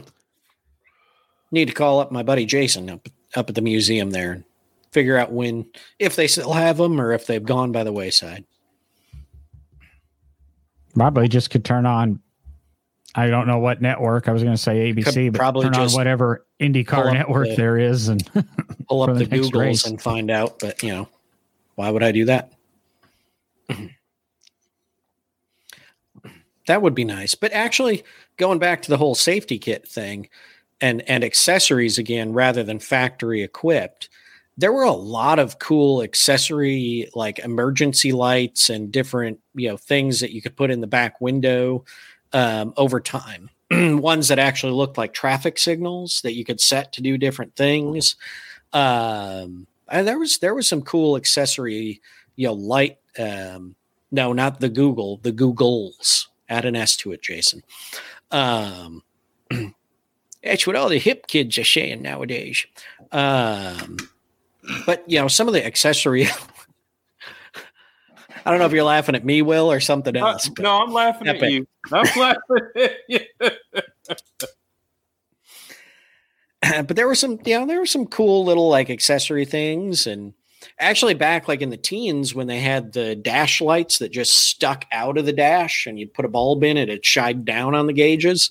[1.50, 4.44] Need to call up my buddy Jason up up at the museum there and
[4.92, 5.66] figure out when
[5.98, 8.44] if they still have them or if they've gone by the wayside.
[10.94, 12.20] Probably just could turn on.
[13.14, 14.28] I don't know what network.
[14.28, 17.48] I was going to say ABC, Could but probably turn on whatever pull IndyCar network
[17.48, 18.28] the- there is, and
[18.88, 19.86] Pull up the the Googles race.
[19.86, 21.08] and find out, but you know,
[21.76, 22.52] Why would I do that?
[26.66, 27.34] that would be nice.
[27.34, 28.04] But actually,
[28.36, 30.28] going back to the whole safety kit thing
[30.80, 34.08] and and accessories again rather than factory equipped,
[34.56, 40.20] there were a lot of cool accessory like emergency lights and different you know things
[40.20, 41.84] that you could put in the back window
[42.32, 43.50] um, over time.
[44.00, 48.16] Ones that actually looked like traffic signals that you could set to do different things.
[48.72, 52.00] Um, and there was there was some cool accessory,
[52.36, 52.98] you know, light.
[53.18, 53.74] Um,
[54.10, 56.26] no, not the Google, the Googles.
[56.48, 57.62] Add an S to it, Jason.
[58.30, 59.02] Um,
[60.42, 62.66] that's what all the hip kids are saying nowadays.
[63.12, 63.98] Um,
[64.84, 66.26] but you know, some of the accessory.
[68.44, 70.48] I don't know if you're laughing at me, Will, or something Uh, else.
[70.48, 71.42] but- no, I'm laughing Epic.
[71.42, 71.66] at you.
[71.92, 73.20] I'm laughing at you.
[76.62, 80.06] but there were some, you know, there were some cool little like accessory things.
[80.06, 80.34] And
[80.78, 84.84] actually, back like in the teens when they had the dash lights that just stuck
[84.92, 87.86] out of the dash and you'd put a bulb in it, it shied down on
[87.86, 88.50] the gauges.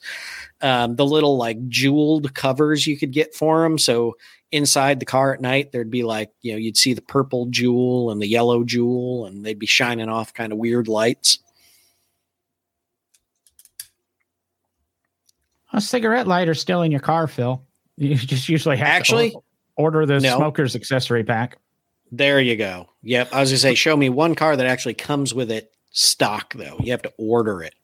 [0.62, 3.78] Um, the little like jeweled covers you could get for them.
[3.78, 4.18] So
[4.52, 8.12] inside the car at night, there'd be like, you know, you'd see the purple jewel
[8.12, 11.40] and the yellow jewel, and they'd be shining off kind of weird lights.
[15.72, 17.62] A cigarette lighter still in your car, Phil.
[17.98, 19.44] You just usually have Actually, to
[19.76, 20.38] order the no.
[20.38, 21.58] smoker's accessory pack.
[22.12, 22.90] There you go.
[23.04, 23.34] Yep.
[23.34, 26.78] I was gonna say, show me one car that actually comes with it stock though.
[26.80, 27.76] You have to order it.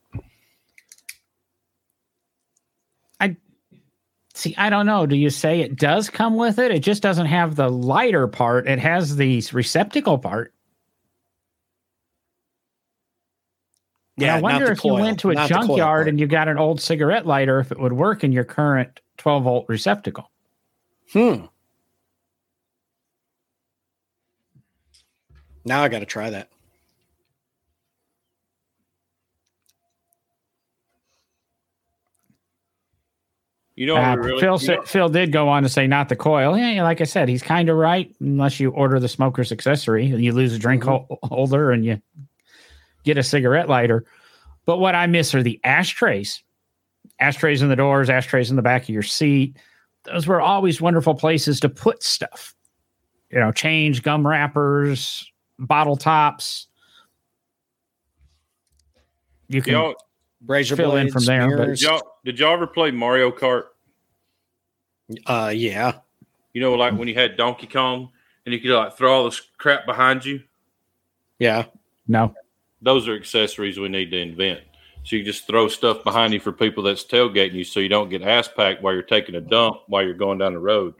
[4.35, 5.05] See, I don't know.
[5.05, 6.69] Do you say it does come with it?
[6.69, 8.67] It just doesn't have the lighter part.
[8.67, 10.53] It has the receptacle part.
[14.17, 16.81] And I wonder if you went to a not junkyard and you got an old
[16.81, 20.29] cigarette lighter, if it would work in your current 12 volt receptacle.
[21.13, 21.45] Hmm.
[25.63, 26.49] Now I got to try that.
[33.75, 36.07] You know, Uh, really, Phil, you said, know- Phil did go on to say not
[36.09, 36.57] the coil.
[36.57, 38.13] Yeah, yeah, like I said, he's kind of right.
[38.21, 41.27] Unless you order the smoker's accessory and you lose a drink Mm-hmm.
[41.27, 42.01] holder and you
[43.03, 44.05] get a cigarette lighter.
[44.65, 46.41] But what I miss are the ashtrays.
[47.19, 49.57] Ashtrays in the doors, ashtrays in the back of your seat.
[50.05, 52.55] Those were always wonderful places to put stuff.
[53.29, 56.67] You know, change, gum wrappers, bottle tops.
[59.47, 59.95] You can y'all,
[60.45, 61.79] Razor Fill in from there, but- mirrors.
[61.81, 63.65] did y'all, did y'all ever play Mario Kart?
[65.27, 65.99] uh, yeah.
[66.53, 68.09] You know, like when you had Donkey Kong
[68.45, 70.41] and you could like throw all this crap behind you.
[71.39, 71.65] Yeah.
[72.07, 72.33] no.
[72.81, 74.59] Those are accessories we need to invent.
[75.03, 78.09] So you just throw stuff behind you for people that's tailgating you, so you don't
[78.09, 80.93] get ass packed while you're taking a dump while you're going down the road.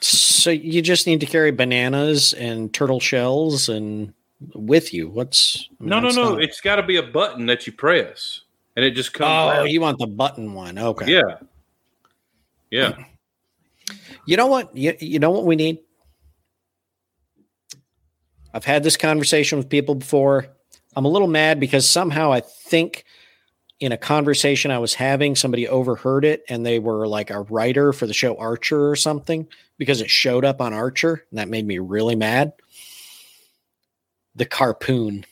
[0.00, 4.12] So you just need to carry bananas and turtle shells and
[4.54, 5.08] with you.
[5.08, 6.30] What's I mean, No, no, no.
[6.34, 8.40] not- It's got to be a button that you press,
[8.76, 9.28] and it just comes.
[9.28, 9.70] Oh, out.
[9.70, 10.78] you want the button one?
[10.78, 11.12] Okay.
[11.12, 11.38] yeah,
[12.70, 13.04] yeah.
[14.26, 14.76] You know what?
[14.76, 15.78] You, you know what we need?
[18.52, 20.46] I've had this conversation with people before.
[20.94, 23.04] I'm a little mad because somehow I think
[23.80, 27.92] in a conversation I was having, somebody overheard it and they were like a writer
[27.92, 29.46] for the show Archer or something
[29.76, 31.24] because it showed up on Archer.
[31.30, 32.54] And that made me really mad.
[34.34, 35.24] The carpoon.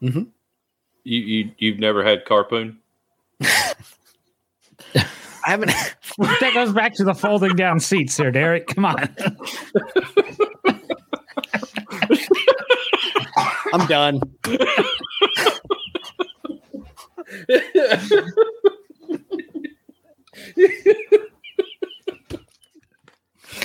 [0.00, 0.22] Mm-hmm.
[1.04, 2.76] You you you've never had carpoon?
[5.44, 5.72] I haven't.
[6.40, 8.66] That goes back to the folding down seats there, Derek.
[8.66, 8.96] Come on.
[13.72, 14.20] I'm done.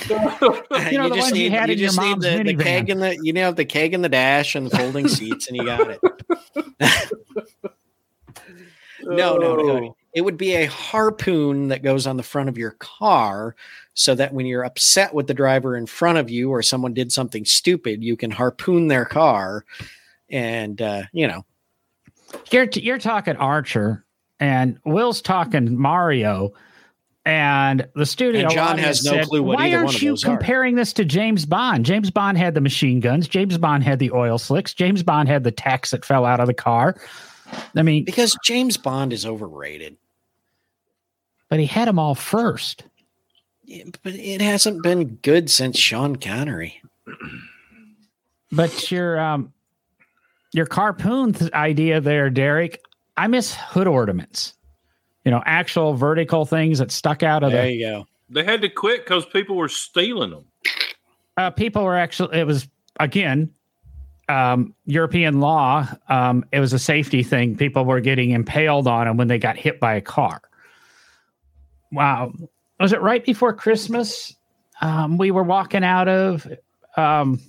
[0.08, 3.32] You know, the ones you had in your mom's the, the keg in the you
[3.32, 6.00] know the keg and the dash and the folding seats and you got it.
[9.16, 9.96] No, no, no.
[10.14, 13.54] It would be a harpoon that goes on the front of your car
[13.94, 17.12] so that when you're upset with the driver in front of you or someone did
[17.12, 19.64] something stupid, you can harpoon their car
[20.30, 21.44] and uh, you know,
[22.50, 24.04] You're you're talking Archer,
[24.40, 26.52] and Will's talking Mario,
[27.24, 28.42] and the studio.
[28.42, 31.04] And John has no said, clue what Why aren't you those are?" comparing this to
[31.04, 31.84] James Bond?
[31.84, 33.28] James Bond had the machine guns.
[33.28, 34.74] James Bond had the oil slicks.
[34.74, 36.96] James Bond had the tacks that fell out of the car.
[37.74, 39.96] I mean, because James Bond is overrated.
[41.48, 42.84] but he had them all first.
[43.64, 46.80] Yeah, But it hasn't been good since Sean Connery.
[48.52, 49.52] But your um,
[50.52, 52.80] your carpoon th- idea there, Derek.
[53.16, 54.54] I miss hood ornaments.
[55.24, 57.72] You know, actual vertical things that stuck out of There the.
[57.72, 58.06] you go.
[58.30, 60.44] They had to quit because people were stealing them.
[61.36, 62.68] uh, people were actually it was
[63.00, 63.50] again
[64.28, 65.88] um, European law.
[66.08, 67.56] Um, it was a safety thing.
[67.56, 70.40] People were getting impaled on them when they got hit by a car.
[71.92, 72.32] Wow,
[72.80, 74.34] was it right before Christmas?
[74.80, 76.46] Um, we were walking out of
[76.96, 77.40] um,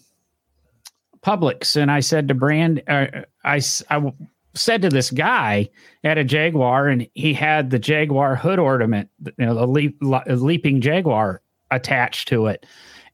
[1.22, 3.08] Publix, and I said to Brand, uh,
[3.44, 4.14] I, I
[4.54, 5.70] said to this guy
[6.04, 10.80] at a Jaguar, and he had the Jaguar hood ornament, you know, the leap, leaping
[10.80, 12.66] Jaguar attached to it.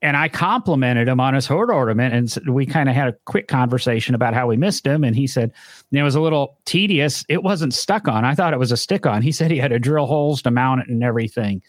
[0.04, 3.48] And I complimented him on his hood ornament, and we kind of had a quick
[3.48, 5.06] conversation about how we missed him.
[5.06, 5.54] And he said
[5.94, 7.24] it was a little tedious.
[7.30, 8.26] It wasn't stuck on.
[8.26, 9.22] I thought it was a stick on.
[9.22, 11.64] He said he had to drill holes to mount it and everything,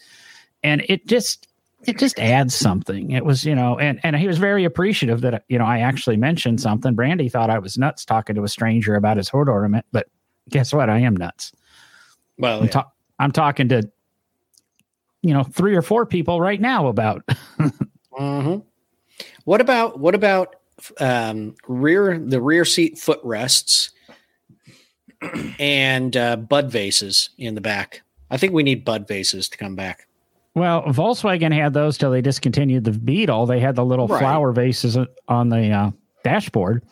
[0.63, 1.47] and it just
[1.87, 3.11] it just adds something.
[3.11, 6.17] It was, you know, and and he was very appreciative that you know I actually
[6.17, 6.93] mentioned something.
[6.93, 10.07] Brandy thought I was nuts talking to a stranger about his hood ornament, but
[10.49, 10.89] guess what?
[10.89, 11.53] I am nuts.
[12.37, 12.71] Well, I'm, yeah.
[12.71, 13.89] ta- I'm talking to
[15.21, 17.23] you know three or four people right now about
[18.19, 18.63] Mhm.
[19.45, 20.55] What about what about
[20.99, 23.91] um, rear the rear seat footrests
[25.59, 28.01] and uh, bud vases in the back?
[28.29, 30.07] I think we need bud vases to come back.
[30.55, 33.45] Well, Volkswagen had those till they discontinued the Beetle.
[33.45, 34.19] They had the little Right.
[34.19, 34.97] flower vases
[35.27, 35.91] on the uh,
[36.23, 36.83] dashboard.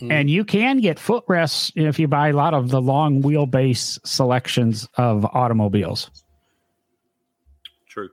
[0.00, 0.10] Mm.
[0.12, 4.88] And you can get footrests if you buy a lot of the long wheelbase selections
[4.96, 6.10] of automobiles.
[7.86, 8.08] True.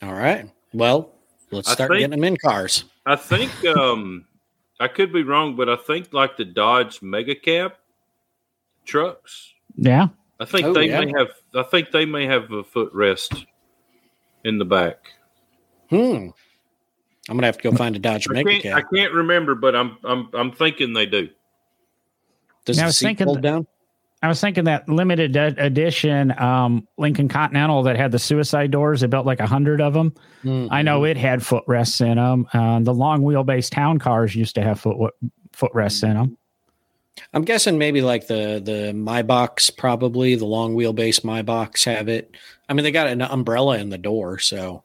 [0.00, 0.48] All right.
[0.72, 1.13] Well,
[1.54, 2.84] let's start think- getting them in cars.
[3.06, 4.26] I think um
[4.80, 7.72] I could be wrong, but I think like the Dodge Mega Cab
[8.84, 9.52] trucks.
[9.76, 10.08] Yeah.
[10.40, 11.00] I think Oh, they yeah.
[11.04, 11.28] may have.
[11.54, 13.46] I think they may have a footrest
[14.44, 14.96] in the back.
[15.90, 16.28] Hmm.
[17.28, 19.74] I'm gonna have to go find a Dodge I Mega can't, I can't remember, but
[19.76, 21.28] I'm I'm I'm thinking they do.
[22.64, 23.66] Does Yeah, I the was seat thinking fold down?
[24.24, 29.02] I was thinking that limited ed- edition um, Lincoln Continental that had the suicide doors.
[29.02, 30.14] They built like a hundred of them.
[30.40, 30.68] Hmm.
[30.70, 32.46] I know it had footrests in them.
[32.50, 35.12] Uh, the long wheelbase town cars used to have foot
[35.52, 36.38] footrests in them.
[37.34, 42.34] I'm guessing maybe like the the Maybach, probably the long wheelbase Maybach have it.
[42.66, 44.84] I mean, they got an umbrella in the door, so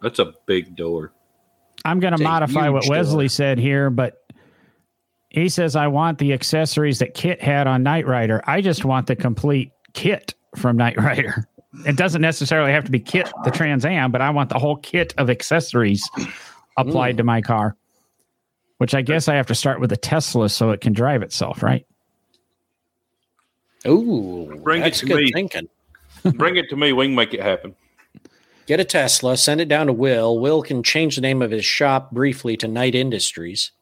[0.00, 1.12] That's a big door.
[1.84, 3.30] I'm going to modify what Wesley door.
[3.30, 4.19] said here, but
[5.30, 8.42] he says I want the accessories that Kit had on Knight Rider.
[8.46, 11.46] I just want the complete kit from Knight Rider.
[11.86, 14.76] It doesn't necessarily have to be Kit the Trans Am, but I want the whole
[14.76, 16.08] kit of accessories
[16.76, 17.26] applied to mm.
[17.26, 17.76] my car.
[18.78, 21.62] Which I guess I have to start with a Tesla so it can drive itself,
[21.62, 21.86] right?
[23.86, 25.32] ooh, Bring it that's to good me.
[25.32, 25.68] thinking.
[26.34, 26.92] Bring it to me.
[26.92, 27.76] We can make it happen.
[28.66, 30.38] Get a Tesla, send it down to Will.
[30.38, 33.72] Will can change the name of his shop briefly to Knight Industries.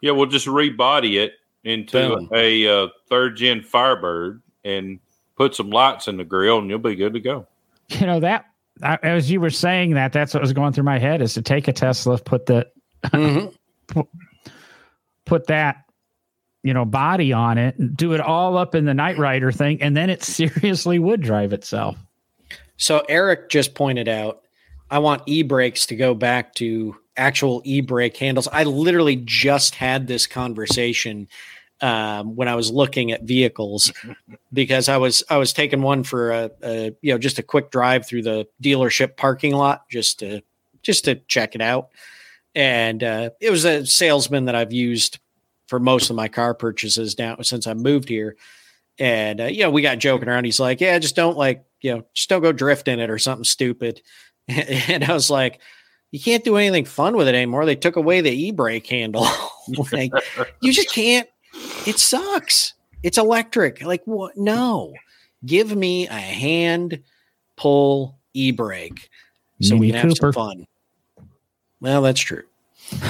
[0.00, 1.34] Yeah, we'll just rebody it
[1.64, 2.28] into Boom.
[2.32, 5.00] a uh, third gen Firebird and
[5.36, 7.46] put some lights in the grill, and you'll be good to go.
[7.88, 8.44] You know that
[8.82, 11.42] I, as you were saying that, that's what was going through my head is to
[11.42, 12.66] take a Tesla, put the
[13.06, 13.54] Mhm.
[15.24, 15.84] put that
[16.62, 19.96] you know body on it do it all up in the Knight Rider thing and
[19.96, 21.96] then it seriously would drive itself
[22.76, 24.42] So Eric just pointed out,
[24.90, 28.48] I want e-brakes to go back to actual e-brake handles.
[28.48, 31.28] I literally just had this conversation
[31.80, 33.92] um, when I was looking at vehicles
[34.52, 37.70] because I was I was taking one for a, a you know just a quick
[37.70, 40.42] drive through the dealership parking lot just to
[40.82, 41.90] just to check it out,
[42.54, 45.18] and uh, it was a salesman that I've used
[45.66, 48.36] for most of my car purchases now since I moved here.
[48.98, 50.44] And uh, you know, we got joking around.
[50.44, 53.18] He's like, "Yeah, just don't like, you know, just don't go drift in it or
[53.18, 54.02] something stupid."
[54.48, 55.60] And I was like,
[56.10, 57.66] "You can't do anything fun with it anymore.
[57.66, 59.26] They took away the e-brake handle.
[59.92, 60.12] like,
[60.60, 61.28] you just can't.
[61.86, 62.74] It sucks.
[63.02, 63.82] It's electric.
[63.82, 64.36] Like, what?
[64.36, 64.92] No,
[65.44, 67.02] give me a hand
[67.56, 69.08] pull e-brake
[69.60, 70.66] so we Mini can have some fun."
[71.80, 72.44] Well, that's true.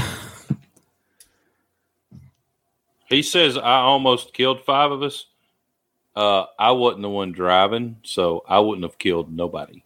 [3.09, 5.25] He says I almost killed five of us.
[6.15, 9.83] Uh, I wasn't the one driving, so I wouldn't have killed nobody.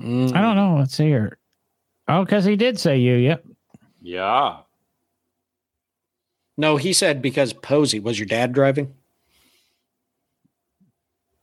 [0.00, 0.34] Mm.
[0.34, 1.36] i don't know let's see here
[2.10, 3.44] oh because he did say you yep
[4.02, 4.58] Yeah,
[6.56, 8.94] No, he said because Posey was your dad driving.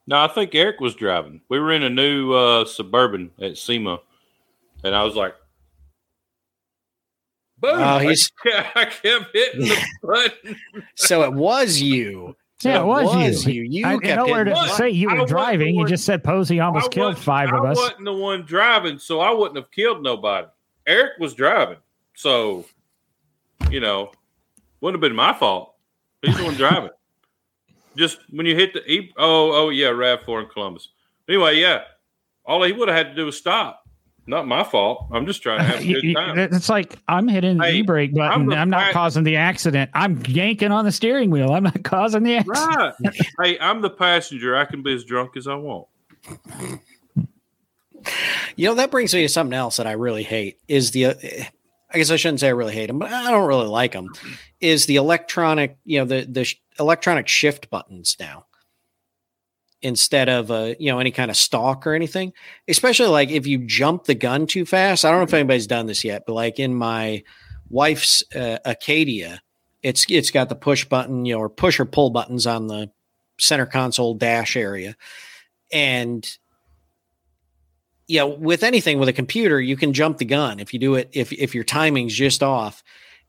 [0.05, 1.41] no, I think Eric was driving.
[1.49, 3.99] We were in a new uh, suburban at SEMA,
[4.83, 5.35] and I was like,
[7.59, 10.55] "Boom!" Oh, he's- I, I kept hitting the button.
[10.95, 12.35] So it was you.
[12.63, 13.63] yeah it was, you, you.
[13.69, 16.05] You I kept didn't know where to the say you were wasn't driving you just
[16.05, 17.77] said posey almost I killed five of us.
[17.77, 20.47] I wasn't the one driving, so I wouldn't have killed nobody.
[20.87, 21.77] Eric was driving,
[22.15, 22.65] so
[23.69, 24.11] you know,
[24.81, 25.75] wouldn't have been my fault.
[26.21, 26.89] He's the one driving.
[27.95, 30.89] Just when you hit the e- oh oh yeah, Rav Four in Columbus.
[31.27, 31.81] Anyway, yeah,
[32.45, 33.83] all he would have had to do was stop.
[34.29, 35.07] Not my fault.
[35.13, 36.37] I'm just trying to have a good time.
[36.37, 38.41] it's like I'm hitting the Hey, e-brake button.
[38.51, 39.89] I'm I'm, not pa- causing the accident.
[39.93, 41.53] I'm yanking on the steering wheel.
[41.53, 42.95] I'm not causing the accident.
[42.99, 43.21] Right.
[43.41, 44.55] hey, I'm the passenger.
[44.57, 45.87] I can be as drunk as I want.
[48.55, 51.13] You know, that brings me to something else that I really hate is the, uh,
[51.91, 54.09] I guess I shouldn't say I really hate them, but I don't really like them.
[54.59, 58.45] Is the electronic, you know, the, the sh- electronic shift buttons now
[59.81, 62.33] instead of, uh, you know, any kind of stalk or anything,
[62.67, 65.05] especially like if you jump the gun too fast.
[65.05, 67.23] I don't know if anybody's done this yet, but like in my
[67.69, 69.41] wife's uh, Acadia,
[69.83, 72.89] it's, it's got the push button, you know, or push or pull buttons on the
[73.39, 74.95] center console dash area.
[75.71, 76.27] And,
[78.07, 80.95] you know, with anything with a computer, you can jump the gun if you do
[80.95, 82.83] it if if your timing's just off.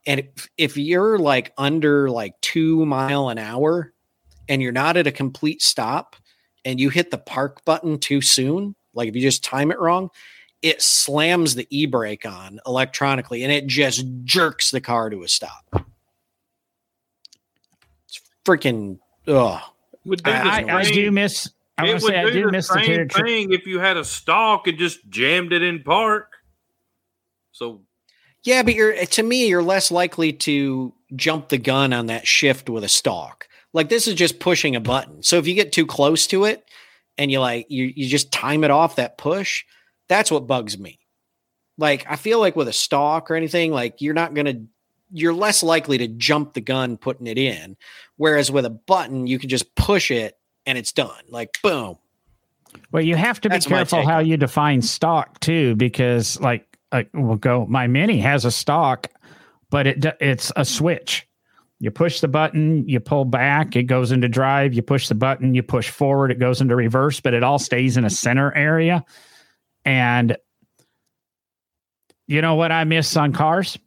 [0.05, 3.93] And if, if you're like under like two mile an hour
[4.47, 6.15] and you're not at a complete stop
[6.63, 10.09] and you hit the park button too soon, like if you just time it wrong,
[10.61, 15.65] it slams the e-brake on electronically and it just jerks the car to a stop.
[18.07, 19.61] It's freaking oh
[20.05, 21.49] Would do I, I, I do miss.
[21.79, 23.29] I it would say I do do the miss the same territory.
[23.29, 26.31] thing if you had a stalk and just jammed it in park.
[27.51, 27.81] So
[28.43, 32.69] Yeah, but you're to me, you're less likely to jump the gun on that shift
[32.69, 33.47] with a stalk.
[33.73, 35.23] Like this is just pushing a button.
[35.23, 36.63] So if you get too close to it
[37.17, 39.65] and you like you you just time it off that push,
[40.07, 40.99] that's what bugs me.
[41.77, 44.61] Like I feel like with a stalk or anything, like you're not gonna
[45.11, 47.77] you're less likely to jump the gun putting it in.
[48.17, 50.38] Whereas with a button, you can just push it
[50.69, 51.23] and it's done.
[51.29, 51.97] Like boom.
[52.91, 57.09] Well, you have to be That's careful how you define stock too, because like, like
[57.13, 57.65] we'll go.
[57.65, 59.07] My Mini has a stock,
[59.71, 61.27] but it it's a switch.
[61.79, 64.73] You push the button, you pull back, it goes into drive.
[64.73, 67.97] You push the button, you push forward, it goes into reverse, but it all stays
[67.97, 69.03] in a center area.
[69.85, 70.37] And
[72.27, 73.79] you know what I miss on cars?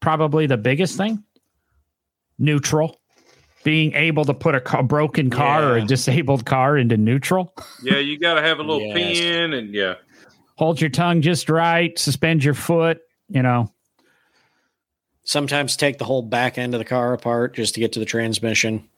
[0.00, 1.22] Probably the biggest thing:
[2.38, 3.00] neutral.
[3.64, 7.52] Being able to put a ca- broken car or a disabled car into neutral.
[7.82, 9.18] yeah, you got to have a little Yes.
[9.18, 9.94] pin and yeah.
[10.56, 13.72] hold your tongue just right, suspend your foot, you know.
[15.24, 18.06] Sometimes take the whole back end of the car apart just to get to the
[18.06, 18.88] transmission.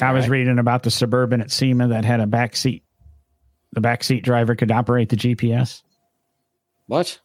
[0.00, 0.30] I was Right.
[0.38, 2.82] reading about the suburban at SEMA that had a back seat.
[3.72, 5.82] The back seat driver could operate the GPS.
[6.92, 7.18] What?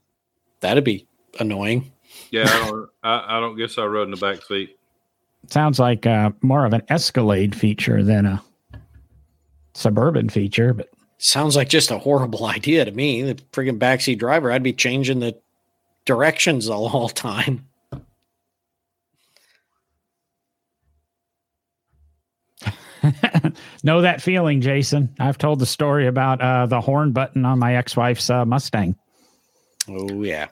[0.62, 1.06] That'd be
[1.42, 1.92] annoying.
[2.32, 4.80] Yeah, I don't, I, I don't guess I rode in the back seat.
[5.50, 8.42] Sounds like uh, more of an Escalade feature than a
[9.74, 10.88] suburban feature, but
[11.18, 13.24] Sounds like just a horrible idea to me.
[13.24, 15.38] The friggin' backseat driver, I'd be changing the
[16.06, 17.68] directions all the whole time.
[23.84, 25.14] know that feeling, Jason.
[25.20, 28.96] I've told the story about uh, the horn button on my ex-wife's uh, Mustang.
[29.90, 30.48] Oh yeah.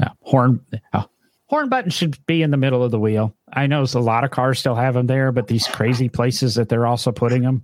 [0.00, 0.60] Uh, horn
[0.92, 1.04] uh,
[1.46, 3.34] horn button should be in the middle of the wheel.
[3.52, 6.68] I know a lot of cars still have them there, but these crazy places that
[6.68, 7.62] they're also putting them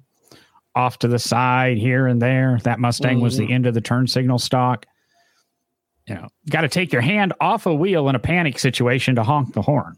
[0.74, 2.58] off to the side here and there.
[2.64, 4.86] That Mustang was the end of the turn signal stock.
[6.08, 9.22] You know, got to take your hand off a wheel in a panic situation to
[9.22, 9.96] honk the horn.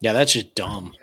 [0.00, 0.94] Yeah, that's just dumb.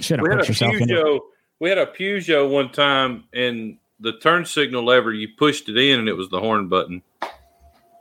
[0.00, 0.88] Should have We put yourself in.
[0.88, 1.20] Peugeot.
[1.58, 5.98] We had a Peugeot one time, and the turn signal lever you pushed it in,
[6.00, 7.02] and it was the horn button.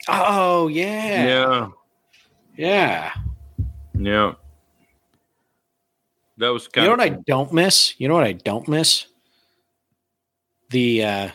[0.07, 1.23] Oh yeah.
[1.25, 1.67] Yeah,
[2.57, 3.13] Yeah.
[3.95, 4.33] yeah.
[6.37, 7.93] That was kind You know of what I don't miss?
[7.99, 9.05] You know what I don't miss?
[10.69, 11.29] The uh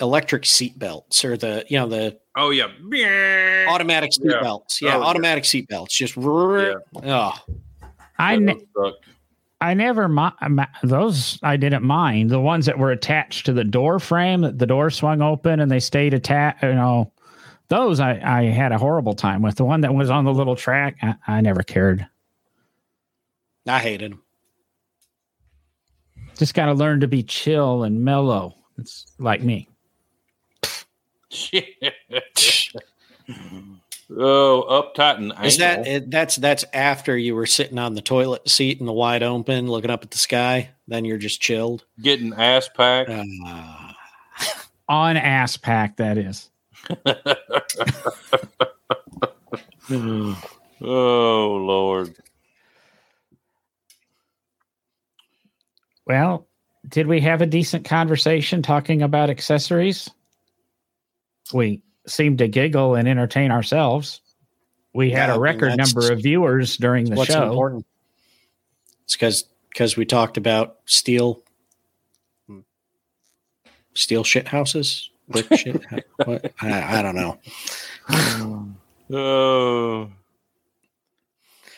[0.00, 2.66] electric seat belts or the you know the Oh yeah,
[3.68, 4.40] automatic seat Yeah.
[4.40, 4.82] belts.
[4.82, 5.04] Yeah, Oh, yeah.
[5.04, 5.96] automatic seat belts.
[5.96, 6.74] Just Yeah.
[7.04, 7.32] oh
[8.18, 9.06] I That ne- sucked.
[9.64, 13.98] I never mi- those I didn't mind the ones that were attached to the door
[13.98, 16.62] frame that the door swung open and they stayed attached.
[16.62, 17.10] You know,
[17.68, 19.56] those I I had a horrible time with.
[19.56, 22.06] The one that was on the little track, I, I never cared.
[23.66, 24.22] I hated them.
[26.36, 28.54] Just got to learn to be chill and mellow.
[28.76, 29.66] It's like me.
[34.10, 38.80] oh, uptight and Is that that's that's after you were sitting on the toilet seat
[38.80, 40.70] in the wide open, looking up at the sky.
[40.86, 41.84] Then you're just chilled.
[42.00, 43.10] getting ass packed?
[43.10, 43.24] Uh,
[44.88, 46.50] On ass pack, that is.
[49.90, 50.36] oh
[50.80, 52.14] Lord.
[56.06, 56.46] Well,
[56.88, 60.10] did we have a decent conversation talking about accessories?
[61.52, 64.20] We seemed to giggle and entertain ourselves.
[64.92, 67.48] We had Yeah, I a mean, record that's- number of viewers during the what's show.
[67.48, 67.86] important?
[69.04, 71.42] It's because because we talked about steel
[73.94, 75.82] steel shit houses, brick shit.
[76.24, 76.52] what?
[76.60, 77.38] I, I don't know.
[79.12, 80.10] Oh.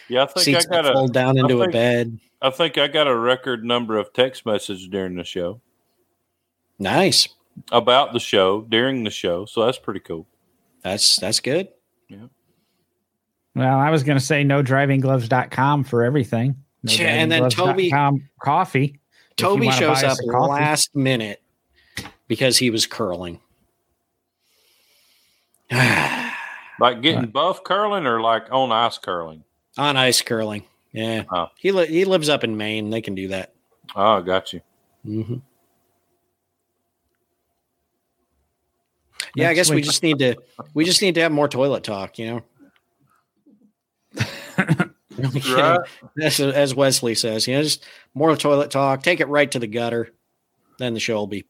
[0.08, 0.92] yeah, I think Seats I got a.
[0.92, 2.20] fold down into a bed.
[2.40, 5.60] I think I got a record number of text messages during the show
[6.78, 7.26] Nice.
[7.72, 10.26] About the show during the show, so that's pretty cool.
[10.82, 11.68] That's that's good.
[12.08, 12.26] Yeah.
[13.54, 16.56] Well, I was going to say no driving-gloves.com for everything.
[16.82, 17.90] No Yeah, and then Toby-
[18.40, 19.00] coffee.
[19.36, 20.50] Toby shows up us a coffee.
[20.52, 21.42] last minute
[22.28, 23.40] because he was curling.
[26.78, 29.42] Like getting buff curling or like on ice curling.
[29.78, 30.64] On ice curling.
[30.92, 31.24] Yeah.
[31.32, 31.46] Oh.
[31.56, 32.90] He li- he lives up in Maine.
[32.90, 33.54] They can do that.
[33.94, 34.60] Oh, got you.
[35.02, 35.36] hmm
[39.36, 40.34] Yeah, I Next guess we just need to
[40.72, 42.42] we just need to have more toilet talk, you know.
[45.18, 45.80] Right?
[46.22, 47.84] As, as Wesley says, you know, just
[48.14, 49.02] more toilet talk.
[49.02, 50.10] Take it right to the gutter,
[50.78, 51.44] then the show will be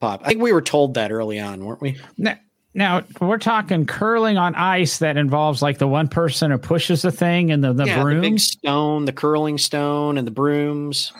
[0.00, 0.22] pop.
[0.24, 2.00] I think we were told that early on, weren't we?
[2.18, 2.36] Now,
[2.74, 7.12] now we're talking curling on ice that involves like the one person who pushes the
[7.12, 8.48] thing and the, the yeah, the big brooms.
[8.48, 11.12] stone, the curling stone, and the brooms.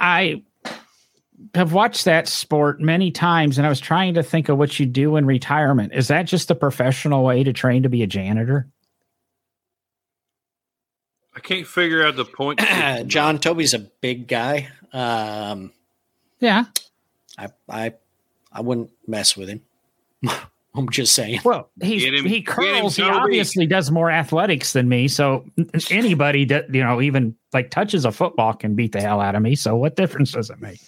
[0.00, 0.42] I
[1.54, 4.86] have watched that sport many times and I was trying to think of what you
[4.86, 5.92] do in retirement.
[5.94, 8.68] Is that just a professional way to train to be a janitor?
[11.34, 12.60] I can't figure out the point.
[13.06, 14.68] John Toby's a big guy.
[14.92, 15.72] Um,
[16.40, 16.64] Yeah.
[17.36, 17.94] I I
[18.52, 19.60] I wouldn't mess with him.
[20.74, 21.40] I'm just saying.
[21.44, 22.96] Well, he's, him- he get him, curls.
[22.96, 25.08] He obviously does more athletics than me.
[25.08, 25.44] So
[25.90, 29.42] anybody that you know even like touches a football can beat the hell out of
[29.42, 29.54] me.
[29.54, 30.80] So what difference does it make?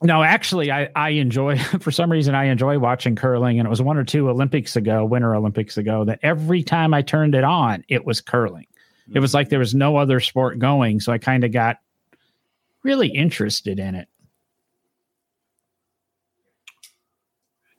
[0.00, 3.82] No, actually, I I enjoy for some reason I enjoy watching curling, and it was
[3.82, 7.84] one or two Olympics ago, Winter Olympics ago, that every time I turned it on,
[7.88, 8.66] it was curling.
[9.14, 9.34] It was mm.
[9.34, 11.78] like there was no other sport going, so I kind of got
[12.82, 14.08] really interested in it.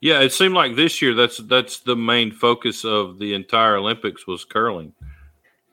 [0.01, 4.25] Yeah, it seemed like this year that's that's the main focus of the entire Olympics
[4.25, 4.93] was curling.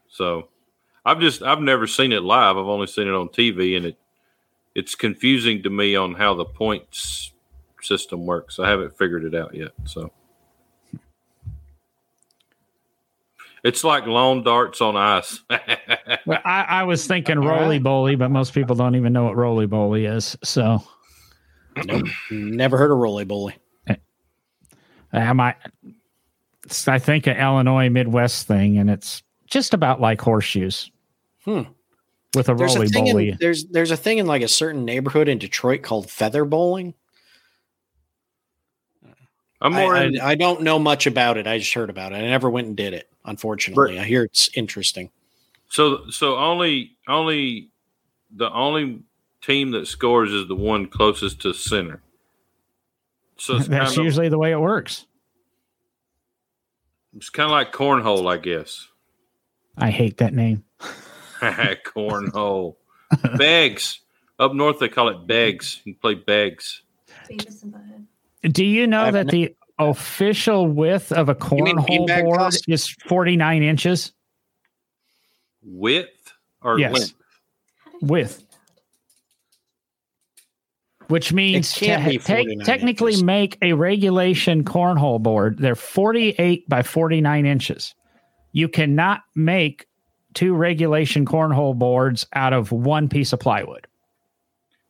[0.09, 0.49] So
[1.05, 2.57] I've just I've never seen it live.
[2.57, 3.99] I've only seen it on TV, and it
[4.77, 7.33] it's confusing to me on how the points
[7.81, 8.59] system works.
[8.59, 9.71] I haven't figured it out yet.
[9.85, 10.13] So
[13.65, 15.41] it's like lawn darts on ice.
[16.25, 19.65] Well, I, I was thinking rolle bolle, but most people don't even know what rolle
[19.69, 20.37] bolle is.
[20.43, 20.83] So
[21.85, 22.07] Nope.
[22.33, 23.53] Never heard of rolle bolle.
[25.13, 25.55] I might,
[26.89, 30.91] I think an Illinois Midwest thing, and it's just about like horseshoes
[31.45, 31.63] Hmm.
[32.37, 34.85] With a There's roly a thing in, there's there's a thing in like a certain
[34.85, 36.95] neighborhood in Detroit called feather bowling.
[39.61, 41.47] I'm more I, in, I don't know much about it.
[41.47, 42.17] I just heard about it.
[42.17, 43.09] I never went and did it.
[43.25, 45.11] Unfortunately, I hear it's interesting.
[45.69, 47.71] so so only only
[48.31, 49.03] the only
[49.41, 52.03] team that scores is the one closest to center.
[53.39, 55.07] So That's kind of usually the way it works.
[57.17, 58.89] it's kind of like cornhole, I guess.
[59.79, 60.65] I hate that name.
[61.85, 62.77] cornhole.
[63.39, 64.01] Bags.
[64.39, 65.81] Up north, they call it bags.
[65.85, 66.83] You play bags.
[67.31, 68.53] Beavis and Butthead.
[68.53, 72.61] Do you know I've that the official width of a cornhole beanbag board toss?
[72.69, 74.13] is 49 inches?
[75.63, 76.33] Width
[76.63, 76.93] or Yes.
[76.93, 77.15] length?
[77.85, 78.43] How did you Width.
[81.09, 83.23] which means to can't be ha- take, 49 technically inches.
[83.25, 85.59] make a regulation cornhole board.
[85.59, 87.95] They're 48 by 49 inches.
[88.53, 89.87] You cannot make
[90.37, 93.89] two regulation cornhole boards out of one piece of plywood.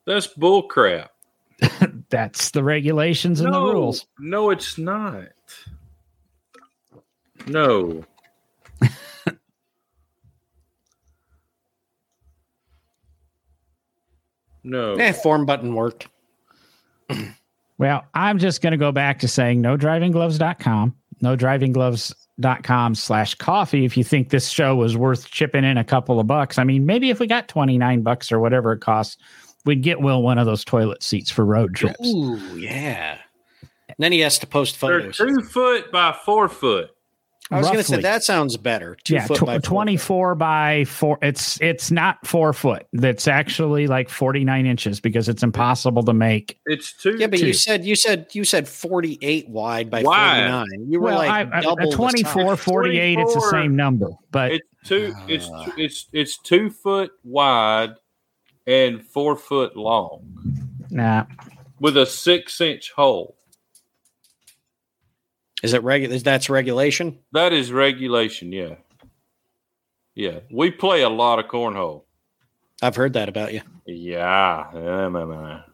[0.05, 1.13] That's bull crap.
[2.11, 4.05] That's the regulations and the rules.
[4.19, 5.29] No, it's not.
[7.47, 8.05] No.
[14.65, 14.95] no.
[14.97, 16.09] Eh, form button worked.
[17.79, 21.37] Well, I'm just going to go back to saying no drivinggloves.com, no
[22.41, 23.85] drivinggloves.com slash coffee.
[23.85, 26.87] If you think this show was worth chipping in a couple of bucks, I mean,
[26.87, 29.17] maybe if we got 29 bucks or whatever it costs,
[29.65, 32.07] we'd get Will one of those toilet seats for road trips.
[32.07, 33.19] Ooh, yeah.
[33.89, 35.17] And then he has to post They're photos.
[35.17, 36.91] two foot by four foot.
[37.51, 38.97] I was going to say that sounds better.
[39.05, 43.29] Two yeah, foot tw- by four 24 by 4 it's it's not 4 foot that's
[43.29, 47.17] actually like 49 inches because it's impossible to make It's two.
[47.19, 47.47] Yeah, but Two.
[47.47, 50.67] you said you said you said 48 wide by Wide.
[50.69, 50.91] 49.
[50.91, 52.65] You were well like I, I, double a the 24 size.
[52.65, 55.15] 48 it's the same number but It's two.
[55.29, 55.73] It's Ah.
[55.77, 57.95] it's it's two foot wide
[58.67, 60.25] and four foot long
[60.91, 61.27] nah
[61.79, 63.36] with a six inch hole.
[65.67, 66.17] Is it regular?
[66.19, 67.19] That's regulation.
[67.33, 68.53] That is regulation.
[68.53, 68.77] Yeah.
[70.15, 72.05] Yeah, we play a lot of cornhole.
[72.81, 73.61] I've heard that about you.
[73.85, 75.65] Yeah, yeah, man, man.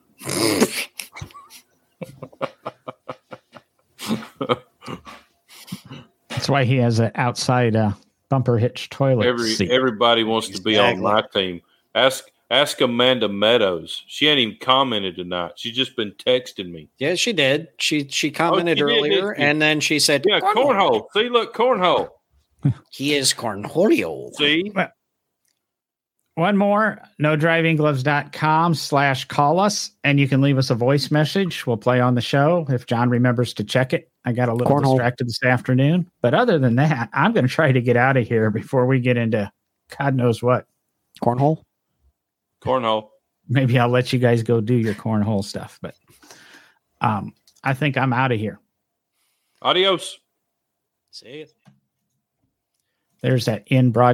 [6.28, 7.92] That's why he has an outside uh,
[8.28, 9.70] bumper hitch toilet Every seat.
[9.70, 11.60] everybody wants to be on my team.
[11.94, 14.04] Ask ask Amanda Meadows.
[14.06, 15.52] She ain't even commented tonight.
[15.56, 16.90] She's just been texting me.
[16.98, 17.68] Yeah, she did.
[17.78, 21.06] She she oh, commented she earlier, didn't and then she said, Yeah, cornhole.
[21.14, 22.10] See, look, cornhole.
[22.92, 24.32] He is cornholio.
[24.34, 24.72] See,
[26.36, 31.10] One more, no driving gloves.com slash call us, and you can leave us a voice
[31.10, 31.66] message.
[31.66, 34.12] We'll play on the show if John remembers to check it.
[34.24, 34.92] I got a little Cornhole.
[34.92, 36.08] distracted this afternoon.
[36.20, 39.00] But other than that, I'm going to try to get out of here before we
[39.00, 39.50] get into
[39.98, 40.66] God knows what.
[41.20, 41.64] Cornhole.
[42.62, 43.08] Cornhole.
[43.48, 45.78] Maybe I'll let you guys go do your cornhole stuff.
[45.82, 45.94] But
[47.00, 47.34] um,
[47.64, 48.60] I think I'm out of here.
[49.60, 50.18] Adios.
[51.10, 51.46] See ya.
[53.20, 54.10] There's that in broad.